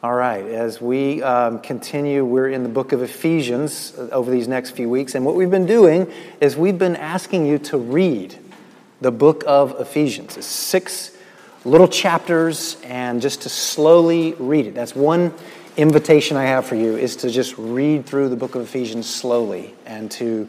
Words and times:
All 0.00 0.14
right, 0.14 0.44
as 0.44 0.80
we 0.80 1.24
um, 1.24 1.58
continue, 1.58 2.24
we're 2.24 2.50
in 2.50 2.62
the 2.62 2.68
book 2.68 2.92
of 2.92 3.02
Ephesians 3.02 3.94
over 4.12 4.30
these 4.30 4.46
next 4.46 4.70
few 4.70 4.88
weeks. 4.88 5.16
And 5.16 5.26
what 5.26 5.34
we've 5.34 5.50
been 5.50 5.66
doing 5.66 6.08
is 6.40 6.56
we've 6.56 6.78
been 6.78 6.94
asking 6.94 7.46
you 7.46 7.58
to 7.58 7.78
read 7.78 8.38
the 9.00 9.10
book 9.10 9.42
of 9.44 9.80
Ephesians. 9.80 10.36
It's 10.36 10.46
six 10.46 11.16
little 11.64 11.88
chapters, 11.88 12.76
and 12.84 13.20
just 13.20 13.42
to 13.42 13.48
slowly 13.48 14.34
read 14.34 14.66
it. 14.66 14.74
That's 14.76 14.94
one 14.94 15.34
invitation 15.76 16.36
I 16.36 16.44
have 16.44 16.64
for 16.64 16.76
you 16.76 16.96
is 16.96 17.16
to 17.16 17.28
just 17.28 17.58
read 17.58 18.06
through 18.06 18.28
the 18.28 18.36
book 18.36 18.54
of 18.54 18.62
Ephesians 18.62 19.12
slowly 19.12 19.74
and 19.84 20.08
to, 20.12 20.48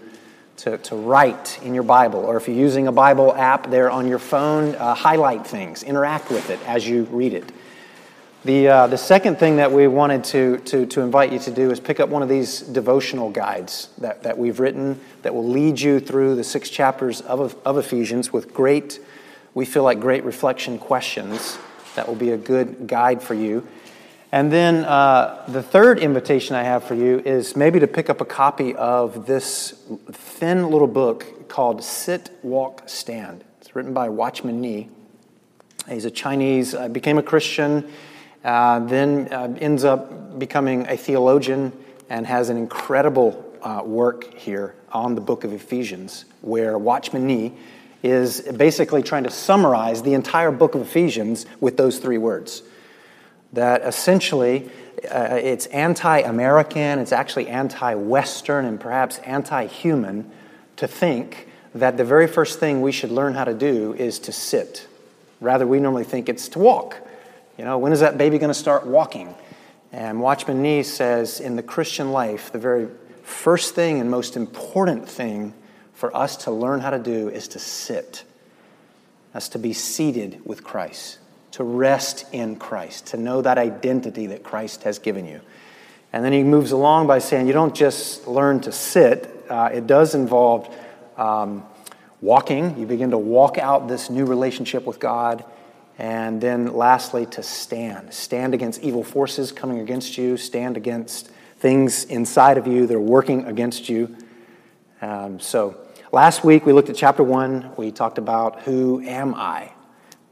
to, 0.58 0.78
to 0.78 0.96
write 0.96 1.60
in 1.64 1.74
your 1.74 1.82
Bible. 1.82 2.20
Or 2.20 2.38
if 2.38 2.48
you're 2.48 2.56
using 2.56 2.86
a 2.86 2.92
Bible 2.92 3.34
app 3.34 3.72
there 3.72 3.90
on 3.90 4.08
your 4.08 4.20
phone, 4.20 4.76
uh, 4.76 4.94
highlight 4.94 5.48
things, 5.48 5.82
interact 5.82 6.30
with 6.30 6.52
it 6.52 6.60
as 6.68 6.88
you 6.88 7.06
read 7.06 7.34
it. 7.34 7.52
The, 8.46 8.70
uh, 8.70 8.88
the 8.88 8.98
second 8.98 9.38
thing 9.38 9.58
that 9.58 9.70
we 9.70 9.88
wanted 9.88 10.24
to, 10.26 10.60
to, 10.60 10.86
to 10.86 11.02
invite 11.02 11.34
you 11.34 11.40
to 11.40 11.52
do 11.52 11.72
is 11.72 11.82
pick 11.82 12.00
up 12.00 12.08
one 12.08 12.24
of 12.24 12.30
these 12.30 12.62
devotional 12.62 13.30
guides 13.30 13.90
that, 13.98 14.24
that 14.24 14.38
we've 14.38 14.62
written 14.62 15.02
that 15.24 15.36
will 15.36 15.46
lead 15.46 15.82
you 15.82 16.00
through 16.00 16.36
the 16.36 16.44
six 16.46 16.70
chapters 16.70 17.20
of, 17.20 17.58
of 17.66 17.78
Ephesians 17.78 18.32
with 18.32 18.54
great, 18.54 19.02
we 19.54 19.66
feel 19.66 19.84
like 19.84 20.00
great 20.00 20.24
reflection 20.24 20.80
questions 20.80 21.58
that 21.96 22.08
will 22.08 22.16
be 22.16 22.32
a 22.32 22.38
good 22.38 22.88
guide 22.88 23.22
for 23.22 23.34
you. 23.34 23.68
And 24.32 24.50
then 24.50 24.86
uh, 24.86 25.44
the 25.50 25.62
third 25.62 26.00
invitation 26.00 26.56
I 26.56 26.64
have 26.64 26.86
for 26.86 26.96
you 26.96 27.20
is 27.20 27.58
maybe 27.58 27.82
to 27.82 27.88
pick 27.88 28.10
up 28.10 28.22
a 28.22 28.26
copy 28.26 28.74
of 28.74 29.26
this 29.26 29.84
thin 30.14 30.70
little 30.70 30.88
book 30.88 31.50
called 31.50 31.84
Sit, 31.84 32.30
Walk, 32.42 32.84
Stand. 32.86 33.44
It's 33.60 33.76
written 33.76 33.94
by 33.94 34.08
Watchman 34.08 34.62
Nee. 34.62 34.88
He's 35.90 36.06
a 36.06 36.12
Chinese, 36.12 36.74
uh, 36.74 36.88
became 36.88 37.18
a 37.18 37.24
Christian 37.24 37.92
uh, 38.44 38.80
then 38.80 39.28
uh, 39.32 39.54
ends 39.60 39.84
up 39.84 40.40
becoming 40.40 40.88
a 40.88 40.98
theologian 40.98 41.72
and 42.10 42.26
has 42.26 42.50
an 42.50 42.58
incredible 42.58 43.46
uh, 43.62 43.82
work 43.86 44.34
here 44.34 44.74
on 44.92 45.16
the 45.16 45.22
book 45.22 45.44
of 45.44 45.54
Ephesians, 45.54 46.26
where 46.42 46.78
Watchman 46.78 47.28
Nee 47.28 47.54
is 48.02 48.42
basically 48.42 49.04
trying 49.04 49.26
to 49.26 49.30
summarize 49.30 50.02
the 50.02 50.14
entire 50.14 50.52
book 50.52 50.76
of 50.76 50.82
Ephesians 50.82 51.46
with 51.60 51.78
those 51.78 52.00
three 52.00 52.18
words. 52.18 52.64
That 53.54 53.82
essentially 53.82 54.70
uh, 55.12 55.40
it's 55.42 55.66
anti 55.68 56.20
American, 56.20 57.00
it's 57.00 57.12
actually 57.12 57.48
anti 57.48 57.94
Western, 57.96 58.66
and 58.66 58.80
perhaps 58.80 59.18
anti 59.20 59.66
human 59.66 60.32
to 60.78 60.88
think 60.88 61.48
that 61.76 61.98
the 61.98 62.06
very 62.06 62.28
first 62.28 62.60
thing 62.60 62.82
we 62.82 62.92
should 62.92 63.12
learn 63.12 63.34
how 63.34 63.44
to 63.44 63.54
do 63.54 63.94
is 63.94 64.20
to 64.20 64.32
sit. 64.32 64.88
Rather, 65.42 65.68
we 65.68 65.80
normally 65.80 66.04
think 66.04 66.30
it's 66.30 66.48
to 66.50 66.60
walk. 66.60 66.98
You 67.60 67.66
know, 67.66 67.78
when 67.78 67.92
is 67.92 68.00
that 68.00 68.18
baby 68.18 68.38
going 68.38 68.52
to 68.52 68.54
start 68.54 68.88
walking? 68.88 69.36
And 69.92 70.22
Watchman 70.22 70.62
Nee 70.62 70.82
says 70.82 71.42
in 71.42 71.58
the 71.58 71.62
Christian 71.62 72.14
life, 72.14 72.54
the 72.54 72.58
very 72.58 72.88
first 73.24 73.76
thing 73.76 74.00
and 74.00 74.10
most 74.10 74.38
important 74.38 75.10
thing 75.10 75.54
for 75.94 76.16
us 76.16 76.38
to 76.46 76.52
learn 76.52 76.80
how 76.80 76.92
to 76.92 77.00
do 77.00 77.28
is 77.28 77.50
to 77.50 77.60
sit. 77.60 78.24
That's 79.34 79.50
to 79.50 79.60
be 79.60 79.74
seated 79.74 80.40
with 80.46 80.64
Christ, 80.64 81.20
to 81.52 81.66
rest 81.66 82.26
in 82.32 82.56
Christ, 82.56 83.08
to 83.08 83.18
know 83.18 83.42
that 83.42 83.58
identity 83.58 84.28
that 84.28 84.42
Christ 84.42 84.84
has 84.84 84.98
given 84.98 85.26
you. 85.26 85.42
And 86.14 86.24
then 86.24 86.32
he 86.32 86.44
moves 86.44 86.72
along 86.72 87.08
by 87.08 87.20
saying 87.20 87.48
you 87.48 87.52
don't 87.52 87.76
just 87.76 88.26
learn 88.26 88.62
to 88.62 88.72
sit, 88.72 89.30
uh, 89.50 89.70
it 89.74 89.86
does 89.86 90.16
involve 90.16 90.74
um, 91.18 91.66
walking. 92.22 92.80
You 92.80 92.86
begin 92.86 93.12
to 93.12 93.18
walk 93.18 93.58
out 93.58 93.90
this 93.90 94.10
new 94.10 94.24
relationship 94.24 94.86
with 94.86 95.02
God. 95.02 95.44
And 96.00 96.40
then 96.40 96.74
lastly, 96.74 97.26
to 97.26 97.44
stand. 97.44 98.14
Stand 98.14 98.54
against 98.54 98.82
evil 98.82 99.04
forces 99.04 99.52
coming 99.52 99.80
against 99.80 100.18
you, 100.18 100.38
stand 100.38 100.78
against 100.78 101.28
things 101.58 102.06
inside 102.06 102.58
of 102.58 102.68
you 102.68 102.88
that 102.88 102.96
are 102.96 103.02
working 103.02 103.44
against 103.44 103.90
you. 103.90 104.16
Um, 105.02 105.42
so, 105.42 105.78
last 106.14 106.46
week 106.46 106.66
we 106.66 106.72
looked 106.72 106.90
at 106.90 106.96
chapter 106.96 107.22
one. 107.22 107.72
We 107.76 107.92
talked 107.92 108.18
about 108.18 108.62
who 108.62 109.02
am 109.02 109.36
I? 109.36 109.74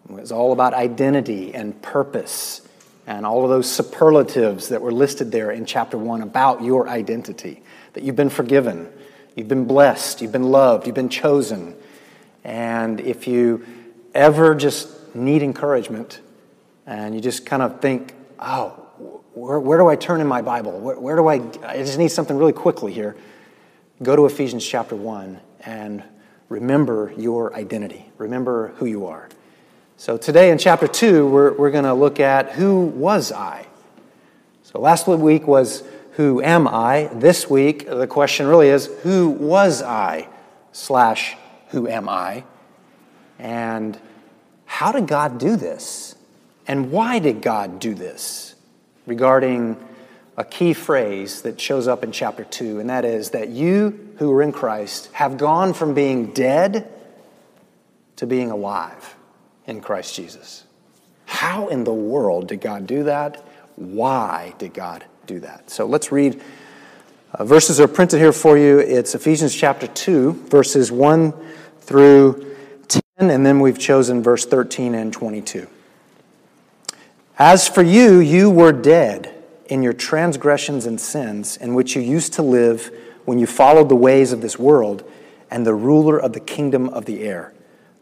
It 0.10 0.14
was 0.14 0.32
all 0.32 0.54
about 0.54 0.74
identity 0.74 1.54
and 1.54 1.80
purpose 1.82 2.66
and 3.06 3.26
all 3.26 3.44
of 3.44 3.50
those 3.50 3.70
superlatives 3.70 4.70
that 4.70 4.82
were 4.82 4.94
listed 4.94 5.34
there 5.34 5.52
in 5.52 5.66
chapter 5.66 5.98
one 5.98 6.22
about 6.22 6.64
your 6.64 6.88
identity 6.88 7.62
that 7.92 8.04
you've 8.04 8.16
been 8.16 8.30
forgiven, 8.30 8.88
you've 9.36 9.50
been 9.50 9.66
blessed, 9.66 10.22
you've 10.22 10.32
been 10.32 10.50
loved, 10.50 10.88
you've 10.88 10.96
been 10.96 11.10
chosen. 11.10 11.76
And 12.46 13.02
if 13.02 13.28
you 13.28 13.66
ever 14.14 14.56
just 14.56 14.97
need 15.18 15.44
encouragement 15.44 16.22
and 16.86 17.14
you 17.14 17.22
just 17.22 17.46
kind 17.46 17.62
of 17.62 17.82
think, 17.82 18.14
oh, 18.40 18.70
where, 19.34 19.60
where 19.60 19.78
do 19.78 19.88
I 19.88 19.96
turn 19.96 20.22
in 20.22 20.28
my 20.28 20.42
Bible? 20.42 20.80
Where, 20.80 21.00
where 21.00 21.16
do 21.16 21.28
I, 21.28 21.36
I 21.66 21.78
just 21.78 21.98
need 21.98 22.10
something 22.10 22.38
really 22.38 22.54
quickly 22.54 22.94
here. 22.94 23.16
Go 24.02 24.16
to 24.16 24.26
Ephesians 24.26 24.66
chapter 24.66 24.96
1 24.96 25.40
and 25.66 26.04
remember 26.50 27.14
your 27.18 27.54
identity. 27.54 28.06
Remember 28.18 28.70
who 28.78 28.86
you 28.86 29.08
are. 29.08 29.30
So 29.98 30.18
today 30.18 30.52
in 30.52 30.58
chapter 30.58 30.88
2, 30.88 31.28
we're, 31.28 31.54
we're 31.54 31.72
going 31.72 31.84
to 31.84 31.94
look 31.94 32.20
at 32.20 32.52
who 32.52 32.86
was 32.86 33.32
I? 33.32 33.68
So 34.64 34.80
last 34.80 35.08
week 35.08 35.48
was 35.48 35.84
who 36.14 36.42
am 36.42 36.68
I? 36.68 37.10
This 37.14 37.50
week, 37.50 37.88
the 37.88 38.08
question 38.08 38.48
really 38.48 38.70
is 38.70 38.88
who 39.04 39.30
was 39.30 39.82
I? 39.82 40.28
Slash, 40.72 41.36
who 41.70 41.88
am 41.88 42.10
I? 42.10 42.44
And 43.40 44.00
how 44.68 44.92
did 44.92 45.08
God 45.08 45.40
do 45.40 45.56
this? 45.56 46.16
And 46.68 46.92
why 46.92 47.18
did 47.18 47.42
God 47.42 47.80
do 47.80 47.96
this? 47.96 48.54
Regarding 49.08 49.78
a 50.36 50.44
key 50.44 50.74
phrase 50.74 51.42
that 51.42 51.60
shows 51.60 51.88
up 51.88 52.04
in 52.04 52.12
chapter 52.12 52.44
2, 52.44 52.80
and 52.80 52.90
that 52.90 53.04
is 53.04 53.32
that 53.32 53.50
you 53.50 54.14
who 54.18 54.32
are 54.34 54.44
in 54.44 54.52
Christ 54.52 55.10
have 55.14 55.38
gone 55.38 55.74
from 55.74 55.96
being 55.96 56.32
dead 56.32 56.94
to 58.18 58.28
being 58.28 58.52
alive 58.52 59.16
in 59.66 59.82
Christ 59.82 60.16
Jesus. 60.16 60.64
How 61.26 61.70
in 61.70 61.84
the 61.84 61.94
world 61.94 62.50
did 62.50 62.62
God 62.62 62.86
do 62.86 63.06
that? 63.06 63.44
Why 63.78 64.54
did 64.60 64.74
God 64.74 65.06
do 65.26 65.40
that? 65.40 65.70
So 65.72 65.86
let's 65.86 66.12
read. 66.12 66.42
Uh, 67.34 67.46
verses 67.46 67.80
are 67.80 67.88
printed 67.88 68.20
here 68.20 68.34
for 68.34 68.58
you. 68.58 68.80
It's 68.80 69.16
Ephesians 69.16 69.56
chapter 69.56 69.88
2, 69.88 70.34
verses 70.50 70.92
1 70.92 71.34
through 71.82 72.57
and 73.18 73.46
then 73.46 73.60
we've 73.60 73.80
chosen 73.80 74.22
verse 74.22 74.46
13 74.46 74.94
and 74.94 75.12
22. 75.12 75.68
As 77.40 77.68
for 77.68 77.82
you, 77.82 78.20
you 78.20 78.50
were 78.50 78.72
dead 78.72 79.34
in 79.66 79.84
your 79.84 79.94
transgressions 79.94 80.86
and 80.86 81.00
sins, 81.00 81.58
in 81.58 81.74
which 81.74 81.96
you 81.96 82.02
used 82.02 82.34
to 82.34 82.42
live 82.42 82.92
when 83.26 83.40
you 83.40 83.48
followed 83.48 83.90
the 83.90 83.96
ways 83.96 84.32
of 84.32 84.42
this 84.42 84.58
world 84.58 85.04
and 85.50 85.66
the 85.66 85.74
ruler 85.74 86.20
of 86.20 86.34
the 86.34 86.40
kingdom 86.40 86.90
of 86.90 87.06
the 87.06 87.24
air, 87.24 87.54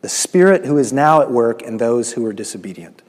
the 0.01 0.09
Spirit 0.09 0.65
who 0.65 0.77
is 0.77 0.93
now 0.93 1.21
at 1.21 1.31
work 1.31 1.61
in 1.61 1.77
those 1.77 2.13
who 2.13 2.25
are 2.25 2.33
disobedient. 2.33 3.01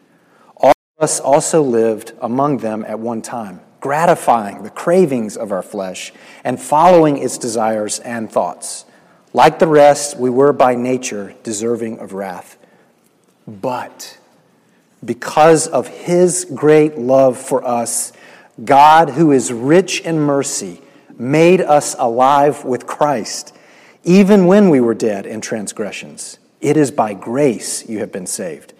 All 0.56 0.70
of 0.70 1.04
us 1.04 1.20
also 1.20 1.62
lived 1.62 2.12
among 2.20 2.58
them 2.58 2.84
at 2.86 2.98
one 2.98 3.20
time, 3.20 3.60
gratifying 3.80 4.62
the 4.62 4.70
cravings 4.70 5.36
of 5.36 5.52
our 5.52 5.62
flesh 5.62 6.12
and 6.44 6.60
following 6.60 7.18
its 7.18 7.36
desires 7.36 7.98
and 8.00 8.30
thoughts. 8.30 8.84
Like 9.36 9.58
the 9.58 9.66
rest, 9.66 10.16
we 10.16 10.30
were 10.30 10.54
by 10.54 10.76
nature 10.76 11.34
deserving 11.42 11.98
of 11.98 12.14
wrath. 12.14 12.56
But 13.46 14.16
because 15.04 15.66
of 15.68 15.88
his 15.88 16.46
great 16.54 16.96
love 16.96 17.36
for 17.36 17.62
us, 17.62 18.14
God, 18.64 19.10
who 19.10 19.32
is 19.32 19.52
rich 19.52 20.00
in 20.00 20.18
mercy, 20.18 20.80
made 21.18 21.60
us 21.60 21.94
alive 21.98 22.64
with 22.64 22.86
Christ, 22.86 23.54
even 24.04 24.46
when 24.46 24.70
we 24.70 24.80
were 24.80 24.94
dead 24.94 25.26
in 25.26 25.42
transgressions. 25.42 26.38
It 26.62 26.78
is 26.78 26.90
by 26.90 27.12
grace 27.12 27.86
you 27.86 27.98
have 27.98 28.10
been 28.10 28.26
saved. 28.26 28.72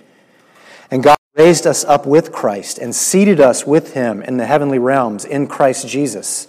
And 0.90 1.02
God 1.02 1.18
raised 1.34 1.66
us 1.66 1.84
up 1.84 2.06
with 2.06 2.32
Christ 2.32 2.78
and 2.78 2.94
seated 2.94 3.40
us 3.40 3.66
with 3.66 3.92
him 3.92 4.22
in 4.22 4.38
the 4.38 4.46
heavenly 4.46 4.78
realms 4.78 5.26
in 5.26 5.48
Christ 5.48 5.86
Jesus 5.86 6.48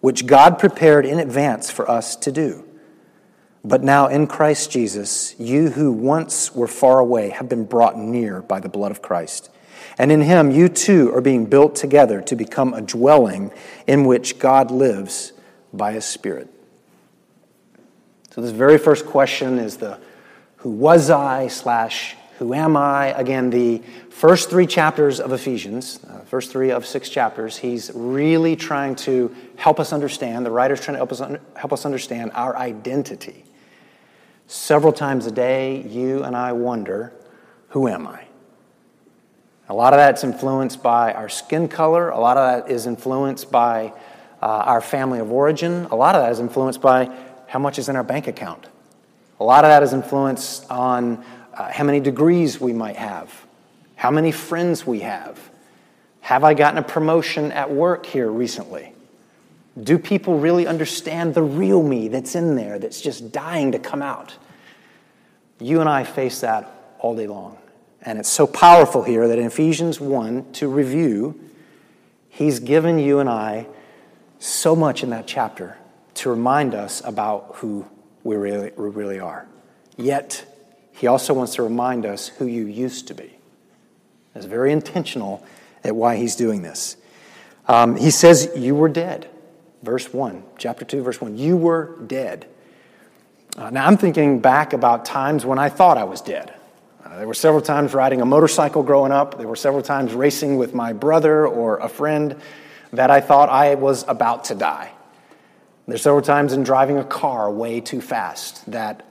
which 0.00 0.26
God 0.26 0.58
prepared 0.58 1.04
in 1.04 1.18
advance 1.18 1.70
for 1.70 1.90
us 1.90 2.16
to 2.16 2.32
do. 2.32 2.64
But 3.64 3.82
now 3.82 4.06
in 4.06 4.26
Christ 4.26 4.70
Jesus, 4.70 5.34
you 5.38 5.70
who 5.70 5.92
once 5.92 6.54
were 6.54 6.68
far 6.68 6.98
away 7.00 7.30
have 7.30 7.48
been 7.48 7.64
brought 7.64 7.98
near 7.98 8.40
by 8.42 8.60
the 8.60 8.68
blood 8.68 8.90
of 8.90 9.02
Christ. 9.02 9.50
And 9.98 10.12
in 10.12 10.22
him, 10.22 10.50
you 10.50 10.68
too 10.68 11.12
are 11.14 11.20
being 11.20 11.46
built 11.46 11.74
together 11.74 12.20
to 12.22 12.36
become 12.36 12.72
a 12.72 12.80
dwelling 12.80 13.50
in 13.86 14.04
which 14.04 14.38
God 14.38 14.70
lives 14.70 15.32
by 15.72 15.92
his 15.92 16.04
Spirit. 16.04 16.48
So, 18.30 18.40
this 18.40 18.52
very 18.52 18.78
first 18.78 19.06
question 19.06 19.58
is 19.58 19.78
the 19.78 19.98
who 20.58 20.70
was 20.70 21.10
I 21.10 21.48
slash 21.48 22.16
who 22.38 22.54
am 22.54 22.76
I? 22.76 23.08
Again, 23.18 23.50
the 23.50 23.82
first 24.10 24.48
three 24.48 24.66
chapters 24.66 25.18
of 25.18 25.32
Ephesians, 25.32 25.98
uh, 26.08 26.20
first 26.20 26.52
three 26.52 26.70
of 26.70 26.86
six 26.86 27.08
chapters, 27.08 27.56
he's 27.56 27.90
really 27.94 28.54
trying 28.54 28.94
to 28.96 29.34
help 29.56 29.80
us 29.80 29.92
understand, 29.92 30.46
the 30.46 30.50
writer's 30.50 30.80
trying 30.80 30.94
to 30.94 30.98
help 30.98 31.10
us, 31.10 31.20
help 31.56 31.72
us 31.72 31.84
understand 31.84 32.30
our 32.34 32.56
identity. 32.56 33.44
Several 34.46 34.92
times 34.92 35.26
a 35.26 35.32
day, 35.32 35.82
you 35.82 36.22
and 36.22 36.36
I 36.36 36.52
wonder, 36.52 37.12
who 37.70 37.88
am 37.88 38.06
I? 38.06 38.24
A 39.68 39.74
lot 39.74 39.92
of 39.92 39.98
that's 39.98 40.22
influenced 40.22 40.80
by 40.80 41.12
our 41.12 41.28
skin 41.28 41.66
color. 41.66 42.10
A 42.10 42.20
lot 42.20 42.36
of 42.36 42.64
that 42.64 42.72
is 42.72 42.86
influenced 42.86 43.50
by 43.50 43.92
uh, 44.40 44.46
our 44.46 44.80
family 44.80 45.18
of 45.18 45.32
origin. 45.32 45.86
A 45.90 45.96
lot 45.96 46.14
of 46.14 46.22
that 46.22 46.30
is 46.30 46.38
influenced 46.38 46.80
by 46.80 47.10
how 47.48 47.58
much 47.58 47.80
is 47.80 47.88
in 47.88 47.96
our 47.96 48.04
bank 48.04 48.28
account. 48.28 48.68
A 49.40 49.44
lot 49.44 49.64
of 49.64 49.70
that 49.70 49.82
is 49.82 49.92
influenced 49.92 50.70
on 50.70 51.24
uh, 51.58 51.72
how 51.72 51.82
many 51.82 51.98
degrees 51.98 52.60
we 52.60 52.72
might 52.72 52.96
have, 52.96 53.44
how 53.96 54.10
many 54.10 54.30
friends 54.30 54.86
we 54.86 55.00
have. 55.00 55.50
Have 56.20 56.44
I 56.44 56.54
gotten 56.54 56.78
a 56.78 56.82
promotion 56.82 57.50
at 57.52 57.70
work 57.70 58.06
here 58.06 58.30
recently? 58.30 58.92
Do 59.82 59.98
people 59.98 60.38
really 60.38 60.66
understand 60.66 61.34
the 61.34 61.42
real 61.42 61.82
me 61.82 62.08
that's 62.08 62.34
in 62.34 62.54
there 62.54 62.78
that's 62.78 63.00
just 63.00 63.32
dying 63.32 63.72
to 63.72 63.78
come 63.78 64.02
out? 64.02 64.36
You 65.60 65.80
and 65.80 65.88
I 65.88 66.04
face 66.04 66.40
that 66.40 66.70
all 66.98 67.16
day 67.16 67.26
long. 67.26 67.58
And 68.02 68.18
it's 68.18 68.28
so 68.28 68.46
powerful 68.46 69.02
here 69.02 69.26
that 69.26 69.38
in 69.38 69.46
Ephesians 69.46 70.00
1, 70.00 70.52
to 70.52 70.68
review, 70.68 71.38
he's 72.28 72.60
given 72.60 72.98
you 72.98 73.18
and 73.18 73.28
I 73.28 73.66
so 74.38 74.76
much 74.76 75.02
in 75.02 75.10
that 75.10 75.26
chapter 75.26 75.76
to 76.14 76.30
remind 76.30 76.74
us 76.74 77.02
about 77.04 77.52
who 77.56 77.86
we 78.22 78.36
really, 78.36 78.70
we 78.76 78.88
really 78.88 79.18
are. 79.18 79.46
Yet, 79.96 80.44
he 80.98 81.06
also 81.06 81.32
wants 81.32 81.54
to 81.54 81.62
remind 81.62 82.04
us 82.04 82.28
who 82.28 82.46
you 82.46 82.66
used 82.66 83.06
to 83.08 83.14
be. 83.14 83.32
It's 84.34 84.46
very 84.46 84.72
intentional 84.72 85.46
at 85.84 85.94
why 85.94 86.16
he's 86.16 86.34
doing 86.34 86.62
this. 86.62 86.96
Um, 87.68 87.96
he 87.96 88.10
says, 88.10 88.50
You 88.56 88.74
were 88.74 88.88
dead. 88.88 89.28
Verse 89.82 90.12
1, 90.12 90.42
chapter 90.58 90.84
2, 90.84 91.02
verse 91.02 91.20
1. 91.20 91.38
You 91.38 91.56
were 91.56 91.96
dead. 92.04 92.48
Uh, 93.56 93.70
now, 93.70 93.86
I'm 93.86 93.96
thinking 93.96 94.40
back 94.40 94.72
about 94.72 95.04
times 95.04 95.46
when 95.46 95.58
I 95.58 95.68
thought 95.68 95.98
I 95.98 96.04
was 96.04 96.20
dead. 96.20 96.52
Uh, 97.04 97.18
there 97.18 97.26
were 97.28 97.34
several 97.34 97.62
times 97.62 97.94
riding 97.94 98.20
a 98.20 98.26
motorcycle 98.26 98.82
growing 98.82 99.12
up. 99.12 99.38
There 99.38 99.46
were 99.46 99.56
several 99.56 99.82
times 99.82 100.12
racing 100.14 100.56
with 100.56 100.74
my 100.74 100.92
brother 100.92 101.46
or 101.46 101.78
a 101.78 101.88
friend 101.88 102.34
that 102.92 103.10
I 103.10 103.20
thought 103.20 103.50
I 103.50 103.76
was 103.76 104.04
about 104.08 104.44
to 104.46 104.56
die. 104.56 104.90
There's 105.86 106.02
several 106.02 106.22
times 106.22 106.52
in 106.52 106.64
driving 106.64 106.98
a 106.98 107.04
car 107.04 107.50
way 107.50 107.80
too 107.80 108.00
fast 108.00 108.68
that, 108.70 109.04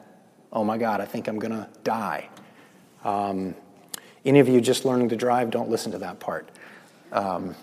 oh 0.51 0.63
my 0.63 0.77
God, 0.77 1.01
I 1.01 1.05
think 1.05 1.27
I'm 1.27 1.39
going 1.39 1.51
to 1.51 1.67
die. 1.83 2.29
Um, 3.03 3.55
any 4.25 4.39
of 4.39 4.49
you 4.49 4.59
just 4.61 4.85
learning 4.85 5.09
to 5.09 5.15
drive, 5.15 5.51
don't 5.51 5.69
listen 5.69 5.91
to 5.93 5.97
that 5.99 6.19
part. 6.19 6.49
Um, 7.11 7.55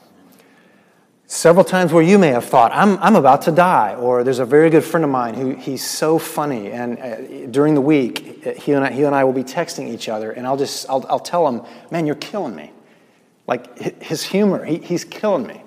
several 1.27 1.65
times 1.65 1.93
where 1.93 2.03
you 2.03 2.19
may 2.19 2.29
have 2.29 2.45
thought, 2.45 2.73
I'm, 2.73 2.97
I'm 2.99 3.17
about 3.17 3.43
to 3.43 3.53
die. 3.53 3.95
Or 3.95 4.25
there's 4.25 4.39
a 4.39 4.45
very 4.45 4.71
good 4.71 4.85
friend 4.85 5.05
of 5.05 5.11
mine 5.11 5.35
who 5.35 5.55
he's 5.55 5.85
so 5.85 6.19
funny. 6.19 6.71
And 6.71 6.99
uh, 6.99 7.47
during 7.51 7.75
the 7.75 7.81
week, 7.81 8.59
he 8.59 8.73
and, 8.73 8.85
I, 8.85 8.93
he 8.93 9.03
and 9.03 9.15
I 9.15 9.25
will 9.25 9.33
be 9.33 9.45
texting 9.45 9.89
each 9.89 10.09
other. 10.09 10.33
And 10.33 10.47
I'll 10.47 10.57
just, 10.57 10.89
I'll, 10.89 11.05
I'll 11.09 11.21
tell 11.21 11.47
him, 11.49 11.63
man, 11.91 12.07
you're 12.07 12.15
killing 12.15 12.55
me. 12.55 12.73
Like 13.47 14.03
his 14.03 14.23
humor, 14.23 14.65
he, 14.65 14.79
he's 14.79 15.05
killing 15.05 15.47
me. 15.47 15.63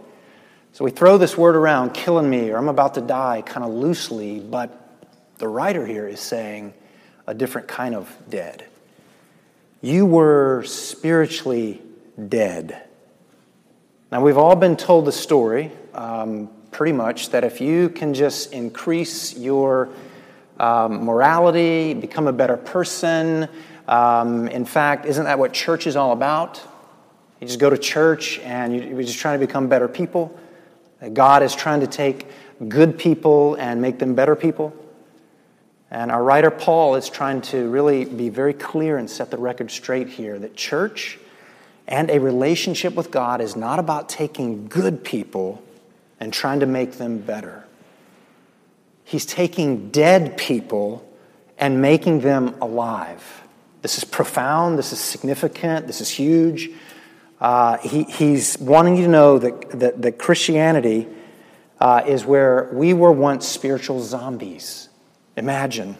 So 0.71 0.85
we 0.85 0.91
throw 0.91 1.17
this 1.17 1.37
word 1.37 1.55
around, 1.55 1.93
killing 1.93 2.29
me, 2.29 2.49
or 2.51 2.57
I'm 2.57 2.69
about 2.69 2.93
to 2.95 3.01
die, 3.01 3.41
kind 3.43 3.65
of 3.65 3.71
loosely, 3.71 4.39
but 4.39 5.05
the 5.37 5.47
writer 5.47 5.85
here 5.85 6.07
is 6.07 6.19
saying 6.19 6.73
a 7.27 7.33
different 7.33 7.67
kind 7.67 7.93
of 7.93 8.15
dead. 8.29 8.65
You 9.81 10.05
were 10.05 10.63
spiritually 10.63 11.81
dead. 12.27 12.81
Now, 14.11 14.21
we've 14.21 14.37
all 14.37 14.55
been 14.55 14.77
told 14.77 15.05
the 15.05 15.11
story, 15.11 15.71
um, 15.93 16.49
pretty 16.71 16.93
much, 16.93 17.29
that 17.29 17.43
if 17.43 17.59
you 17.59 17.89
can 17.89 18.13
just 18.13 18.53
increase 18.53 19.37
your 19.37 19.89
um, 20.59 21.03
morality, 21.03 21.93
become 21.93 22.27
a 22.27 22.33
better 22.33 22.57
person, 22.57 23.49
um, 23.87 24.47
in 24.47 24.65
fact, 24.65 25.05
isn't 25.05 25.25
that 25.25 25.37
what 25.37 25.53
church 25.53 25.85
is 25.87 25.95
all 25.95 26.13
about? 26.13 26.61
You 27.39 27.47
just 27.47 27.59
go 27.59 27.69
to 27.69 27.77
church 27.77 28.39
and 28.39 28.73
you, 28.73 28.81
you're 28.81 29.03
just 29.03 29.19
trying 29.19 29.39
to 29.39 29.45
become 29.45 29.67
better 29.67 29.87
people. 29.87 30.37
God 31.13 31.43
is 31.43 31.53
trying 31.53 31.81
to 31.81 31.87
take 31.87 32.27
good 32.67 32.97
people 32.97 33.55
and 33.55 33.81
make 33.81 33.99
them 33.99 34.15
better 34.15 34.35
people. 34.35 34.73
And 35.89 36.11
our 36.11 36.23
writer 36.23 36.51
Paul 36.51 36.95
is 36.95 37.09
trying 37.09 37.41
to 37.43 37.69
really 37.69 38.05
be 38.05 38.29
very 38.29 38.53
clear 38.53 38.97
and 38.97 39.09
set 39.09 39.31
the 39.31 39.37
record 39.37 39.71
straight 39.71 40.09
here 40.09 40.37
that 40.37 40.55
church 40.55 41.17
and 41.87 42.09
a 42.09 42.19
relationship 42.19 42.95
with 42.95 43.11
God 43.11 43.39
is 43.39 43.55
not 43.55 43.79
about 43.79 44.09
taking 44.09 44.67
good 44.67 45.03
people 45.03 45.63
and 46.19 46.33
trying 46.33 46.59
to 46.59 46.65
make 46.65 46.93
them 46.93 47.19
better. 47.19 47.63
He's 49.05 49.25
taking 49.25 49.89
dead 49.89 50.37
people 50.37 51.07
and 51.57 51.81
making 51.81 52.19
them 52.19 52.55
alive. 52.61 53.23
This 53.81 53.97
is 53.97 54.03
profound, 54.03 54.77
this 54.77 54.91
is 54.91 54.99
significant, 54.99 55.87
this 55.87 56.01
is 56.01 56.09
huge. 56.09 56.69
Uh, 57.39 57.77
he, 57.77 58.03
he's 58.03 58.57
wanting 58.59 58.97
you 58.97 59.03
to 59.03 59.09
know 59.09 59.39
that, 59.39 59.79
that, 59.79 60.01
that 60.01 60.17
Christianity 60.17 61.07
uh, 61.79 62.03
is 62.05 62.25
where 62.25 62.69
we 62.73 62.93
were 62.93 63.11
once 63.11 63.47
spiritual 63.47 64.01
zombies. 64.01 64.89
Imagine. 65.37 65.95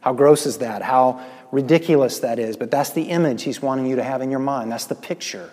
How 0.00 0.12
gross 0.12 0.44
is 0.44 0.58
that? 0.58 0.82
How 0.82 1.24
ridiculous 1.50 2.18
that 2.18 2.38
is. 2.38 2.56
But 2.56 2.70
that's 2.70 2.90
the 2.90 3.04
image 3.04 3.44
he's 3.44 3.62
wanting 3.62 3.86
you 3.86 3.96
to 3.96 4.02
have 4.02 4.20
in 4.20 4.30
your 4.30 4.40
mind. 4.40 4.70
That's 4.70 4.86
the 4.86 4.94
picture. 4.94 5.50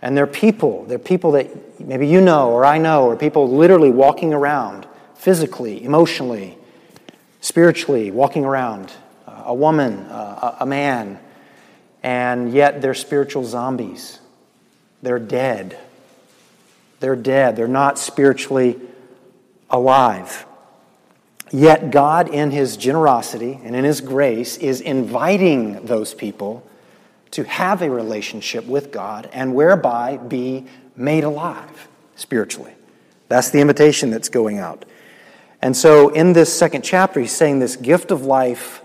And 0.00 0.16
they're 0.16 0.26
people. 0.26 0.84
They're 0.86 0.98
people 0.98 1.32
that 1.32 1.78
maybe 1.78 2.08
you 2.08 2.20
know 2.20 2.50
or 2.50 2.64
I 2.64 2.78
know, 2.78 3.04
or 3.04 3.16
people 3.16 3.48
literally 3.48 3.90
walking 3.90 4.34
around 4.34 4.86
physically, 5.14 5.84
emotionally, 5.84 6.58
spiritually, 7.40 8.10
walking 8.10 8.44
around. 8.44 8.92
Uh, 9.28 9.42
a 9.46 9.54
woman, 9.54 9.98
uh, 10.06 10.56
a 10.58 10.66
man, 10.66 11.20
and 12.02 12.52
yet 12.52 12.82
they're 12.82 12.94
spiritual 12.94 13.44
zombies. 13.44 14.18
They're 15.02 15.20
dead. 15.20 15.78
They're 16.98 17.14
dead. 17.14 17.54
They're 17.54 17.68
not 17.68 17.98
spiritually 17.98 18.80
alive. 19.70 20.44
Yet 21.52 21.90
God, 21.90 22.30
in 22.30 22.50
His 22.50 22.78
generosity 22.78 23.60
and 23.62 23.76
in 23.76 23.84
His 23.84 24.00
grace, 24.00 24.56
is 24.56 24.80
inviting 24.80 25.84
those 25.84 26.14
people 26.14 26.66
to 27.32 27.44
have 27.44 27.82
a 27.82 27.90
relationship 27.90 28.66
with 28.66 28.90
God 28.90 29.28
and 29.32 29.54
whereby 29.54 30.16
be 30.16 30.66
made 30.96 31.24
alive 31.24 31.88
spiritually. 32.16 32.72
That's 33.28 33.50
the 33.50 33.60
invitation 33.60 34.10
that's 34.10 34.30
going 34.30 34.58
out. 34.58 34.86
And 35.60 35.76
so, 35.76 36.08
in 36.08 36.32
this 36.32 36.52
second 36.52 36.82
chapter, 36.82 37.20
he's 37.20 37.32
saying 37.32 37.58
this 37.58 37.76
gift 37.76 38.10
of 38.10 38.24
life 38.24 38.82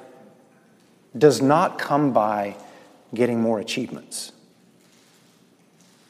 does 1.18 1.42
not 1.42 1.80
come 1.80 2.14
by 2.14 2.56
getting 3.14 3.42
more 3.42 3.60
achievements. 3.60 4.34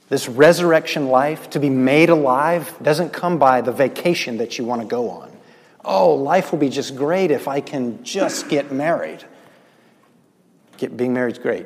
This 0.09 0.27
resurrection 0.27 1.07
life, 1.07 1.49
to 1.51 1.59
be 1.59 1.69
made 1.69 2.09
alive, 2.09 2.75
doesn't 2.81 3.13
come 3.13 3.37
by 3.37 3.61
the 3.61 3.71
vacation 3.71 4.37
that 4.37 4.57
you 4.57 4.65
want 4.65 4.81
to 4.81 4.87
go 4.87 5.09
on. 5.09 5.36
Oh, 5.85 6.15
life 6.15 6.51
will 6.51 6.59
be 6.59 6.69
just 6.69 6.95
great 6.95 7.31
if 7.31 7.47
I 7.47 7.61
can 7.61 8.03
just 8.03 8.49
get 8.49 8.71
married. 8.71 9.23
Get, 10.77 10.95
being 10.97 11.13
married 11.13 11.33
is 11.33 11.39
great. 11.39 11.65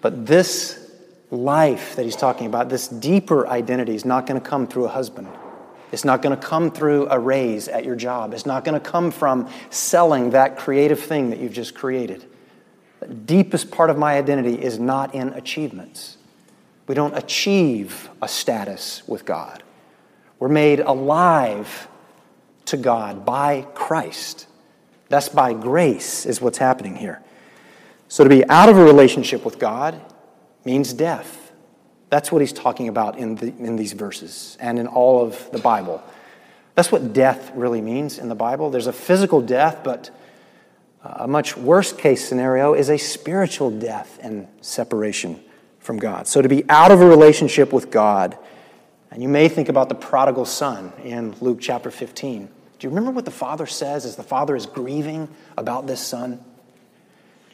But 0.00 0.26
this 0.26 0.90
life 1.30 1.96
that 1.96 2.04
he's 2.04 2.16
talking 2.16 2.46
about, 2.46 2.68
this 2.68 2.88
deeper 2.88 3.46
identity, 3.46 3.94
is 3.94 4.04
not 4.04 4.26
going 4.26 4.40
to 4.40 4.46
come 4.46 4.66
through 4.66 4.86
a 4.86 4.88
husband. 4.88 5.28
It's 5.92 6.04
not 6.04 6.22
going 6.22 6.38
to 6.38 6.46
come 6.46 6.70
through 6.70 7.08
a 7.10 7.18
raise 7.18 7.68
at 7.68 7.84
your 7.84 7.96
job. 7.96 8.32
It's 8.32 8.46
not 8.46 8.64
going 8.64 8.80
to 8.80 8.90
come 8.90 9.10
from 9.10 9.48
selling 9.70 10.30
that 10.30 10.56
creative 10.56 11.00
thing 11.00 11.30
that 11.30 11.40
you've 11.40 11.52
just 11.52 11.74
created. 11.74 12.24
The 13.00 13.08
deepest 13.08 13.70
part 13.70 13.90
of 13.90 13.98
my 13.98 14.16
identity 14.16 14.60
is 14.60 14.78
not 14.78 15.14
in 15.14 15.30
achievements. 15.30 16.18
We 16.86 16.94
don't 16.94 17.16
achieve 17.16 18.10
a 18.20 18.28
status 18.28 19.02
with 19.06 19.24
God. 19.24 19.62
We're 20.38 20.48
made 20.48 20.80
alive 20.80 21.88
to 22.70 22.76
God 22.76 23.24
by 23.24 23.66
Christ. 23.74 24.46
That's 25.08 25.28
by 25.28 25.52
grace, 25.52 26.24
is 26.26 26.40
what's 26.40 26.58
happening 26.58 26.96
here. 26.96 27.22
So 28.08 28.24
to 28.24 28.30
be 28.30 28.48
out 28.48 28.68
of 28.68 28.76
a 28.76 28.84
relationship 28.84 29.44
with 29.44 29.58
God 29.58 30.00
means 30.64 30.92
death. 30.92 31.52
That's 32.08 32.32
what 32.32 32.40
he's 32.40 32.52
talking 32.52 32.88
about 32.88 33.18
in, 33.18 33.36
the, 33.36 33.46
in 33.46 33.76
these 33.76 33.92
verses 33.92 34.56
and 34.60 34.78
in 34.78 34.86
all 34.86 35.22
of 35.22 35.50
the 35.52 35.58
Bible. 35.58 36.02
That's 36.74 36.90
what 36.90 37.12
death 37.12 37.52
really 37.54 37.80
means 37.80 38.18
in 38.18 38.28
the 38.28 38.34
Bible. 38.34 38.70
There's 38.70 38.86
a 38.86 38.92
physical 38.92 39.40
death, 39.40 39.80
but 39.84 40.10
a 41.02 41.28
much 41.28 41.56
worse 41.56 41.92
case 41.92 42.26
scenario 42.26 42.74
is 42.74 42.88
a 42.88 42.98
spiritual 42.98 43.70
death 43.70 44.18
and 44.22 44.48
separation 44.60 45.40
from 45.78 45.98
God. 45.98 46.26
So 46.26 46.42
to 46.42 46.48
be 46.48 46.68
out 46.68 46.90
of 46.90 47.00
a 47.00 47.06
relationship 47.06 47.72
with 47.72 47.90
God, 47.90 48.36
and 49.10 49.22
you 49.22 49.28
may 49.28 49.48
think 49.48 49.68
about 49.68 49.88
the 49.88 49.94
prodigal 49.94 50.44
son 50.44 50.92
in 51.04 51.34
Luke 51.40 51.58
chapter 51.60 51.90
15. 51.90 52.48
Do 52.80 52.86
you 52.86 52.88
remember 52.88 53.10
what 53.10 53.26
the 53.26 53.30
father 53.30 53.66
says 53.66 54.06
as 54.06 54.16
the 54.16 54.22
father 54.22 54.56
is 54.56 54.64
grieving 54.64 55.28
about 55.58 55.86
this 55.86 56.00
son? 56.00 56.42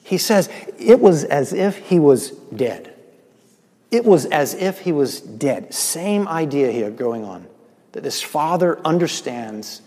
He 0.04 0.18
says, 0.18 0.48
It 0.78 1.00
was 1.00 1.24
as 1.24 1.52
if 1.52 1.76
he 1.88 1.98
was 1.98 2.30
dead. 2.30 2.94
It 3.90 4.04
was 4.04 4.26
as 4.26 4.54
if 4.54 4.80
he 4.80 4.92
was 4.92 5.20
dead. 5.20 5.74
Same 5.74 6.28
idea 6.28 6.70
here 6.70 6.92
going 6.92 7.24
on. 7.24 7.48
That 7.90 8.04
this 8.04 8.22
father 8.22 8.78
understands 8.86 9.82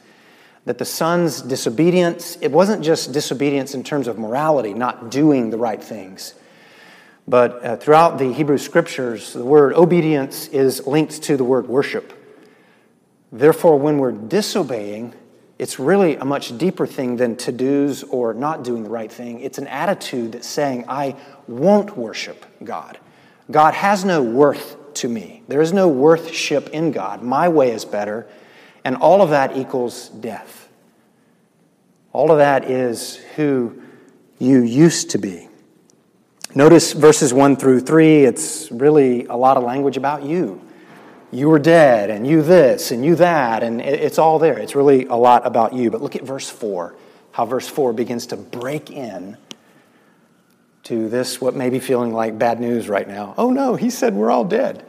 that 0.65 0.77
the 0.77 0.85
son's 0.85 1.41
disobedience, 1.41 2.37
it 2.41 2.51
wasn't 2.51 2.83
just 2.83 3.13
disobedience 3.13 3.73
in 3.73 3.83
terms 3.83 4.09
of 4.09 4.19
morality, 4.19 4.73
not 4.73 5.09
doing 5.09 5.51
the 5.51 5.57
right 5.57 5.81
things. 5.81 6.33
But 7.29 7.63
uh, 7.63 7.77
throughout 7.77 8.17
the 8.17 8.33
Hebrew 8.33 8.57
scriptures, 8.57 9.31
the 9.31 9.45
word 9.45 9.73
obedience 9.73 10.49
is 10.49 10.85
linked 10.85 11.23
to 11.23 11.37
the 11.37 11.45
word 11.45 11.69
worship. 11.69 12.11
Therefore, 13.31 13.79
when 13.79 13.99
we're 13.99 14.11
disobeying, 14.11 15.13
it's 15.59 15.77
really 15.77 16.15
a 16.15 16.23
much 16.23 16.57
deeper 16.57 16.87
thing 16.87 17.17
than 17.17 17.35
to 17.35 17.51
do's 17.51 18.03
or 18.03 18.33
not 18.33 18.63
doing 18.63 18.83
the 18.83 18.89
right 18.89 19.11
thing. 19.11 19.41
It's 19.41 19.57
an 19.57 19.67
attitude 19.67 20.31
that's 20.31 20.47
saying, 20.47 20.85
I 20.87 21.17
won't 21.47 21.97
worship 21.97 22.45
God. 22.63 22.97
God 23.51 23.73
has 23.73 24.05
no 24.05 24.23
worth 24.23 24.77
to 24.95 25.09
me. 25.09 25.43
There 25.49 25.61
is 25.61 25.73
no 25.73 25.89
worthship 25.89 26.69
in 26.69 26.91
God. 26.91 27.21
My 27.21 27.49
way 27.49 27.71
is 27.71 27.83
better. 27.83 28.25
And 28.85 28.95
all 28.95 29.21
of 29.21 29.31
that 29.31 29.57
equals 29.57 30.07
death. 30.07 30.69
All 32.13 32.31
of 32.31 32.37
that 32.37 32.71
is 32.71 33.17
who 33.35 33.81
you 34.39 34.63
used 34.63 35.09
to 35.11 35.17
be. 35.17 35.49
Notice 36.55 36.93
verses 36.93 37.33
1 37.33 37.57
through 37.57 37.81
3, 37.81 38.23
it's 38.23 38.71
really 38.71 39.25
a 39.25 39.35
lot 39.35 39.57
of 39.57 39.63
language 39.63 39.97
about 39.97 40.23
you. 40.23 40.61
You 41.31 41.49
were 41.49 41.59
dead, 41.59 42.09
and 42.09 42.25
you 42.25 42.41
this, 42.41 42.91
and 42.91 43.05
you 43.05 43.15
that, 43.15 43.61
and 43.61 43.81
it's 43.81 44.17
all 44.17 44.39
there. 44.39 44.57
It's 44.57 44.75
really 44.75 45.05
a 45.05 45.15
lot 45.15 45.45
about 45.45 45.73
you. 45.73 45.91
But 45.91 46.01
look 46.01 46.15
at 46.15 46.23
verse 46.23 46.49
4, 46.49 46.95
how 47.31 47.45
verse 47.45 47.67
4 47.67 47.93
begins 47.93 48.27
to 48.27 48.37
break 48.37 48.89
in 48.89 49.37
to 50.83 51.07
this, 51.07 51.39
what 51.39 51.55
may 51.55 51.69
be 51.69 51.79
feeling 51.79 52.11
like 52.11 52.39
bad 52.39 52.59
news 52.59 52.89
right 52.89 53.07
now. 53.07 53.35
Oh 53.37 53.51
no, 53.51 53.75
he 53.75 53.91
said 53.91 54.15
we're 54.15 54.31
all 54.31 54.43
dead. 54.43 54.83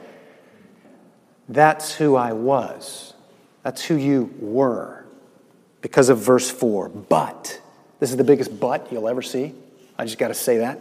That's 1.46 1.94
who 1.94 2.16
I 2.16 2.32
was. 2.32 3.12
That's 3.62 3.84
who 3.84 3.96
you 3.96 4.32
were 4.38 5.04
because 5.82 6.08
of 6.08 6.18
verse 6.18 6.50
4. 6.50 6.88
But, 6.88 7.60
this 7.98 8.10
is 8.10 8.16
the 8.16 8.24
biggest 8.24 8.58
but 8.58 8.90
you'll 8.90 9.08
ever 9.08 9.20
see. 9.20 9.52
I 9.98 10.04
just 10.06 10.16
got 10.16 10.28
to 10.28 10.34
say 10.34 10.58
that. 10.58 10.80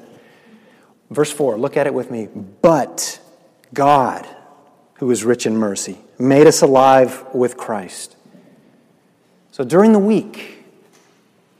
Verse 1.09 1.31
4, 1.31 1.57
look 1.57 1.75
at 1.75 1.85
it 1.85 1.93
with 1.93 2.11
me. 2.11 2.29
But 2.61 3.19
God, 3.73 4.25
who 4.99 5.09
is 5.11 5.23
rich 5.23 5.45
in 5.45 5.55
mercy, 5.55 5.97
made 6.17 6.45
us 6.45 6.61
alive 6.61 7.25
with 7.33 7.55
Christ. 7.55 8.17
So 9.51 9.63
during 9.63 9.93
the 9.93 9.99
week, 9.99 10.63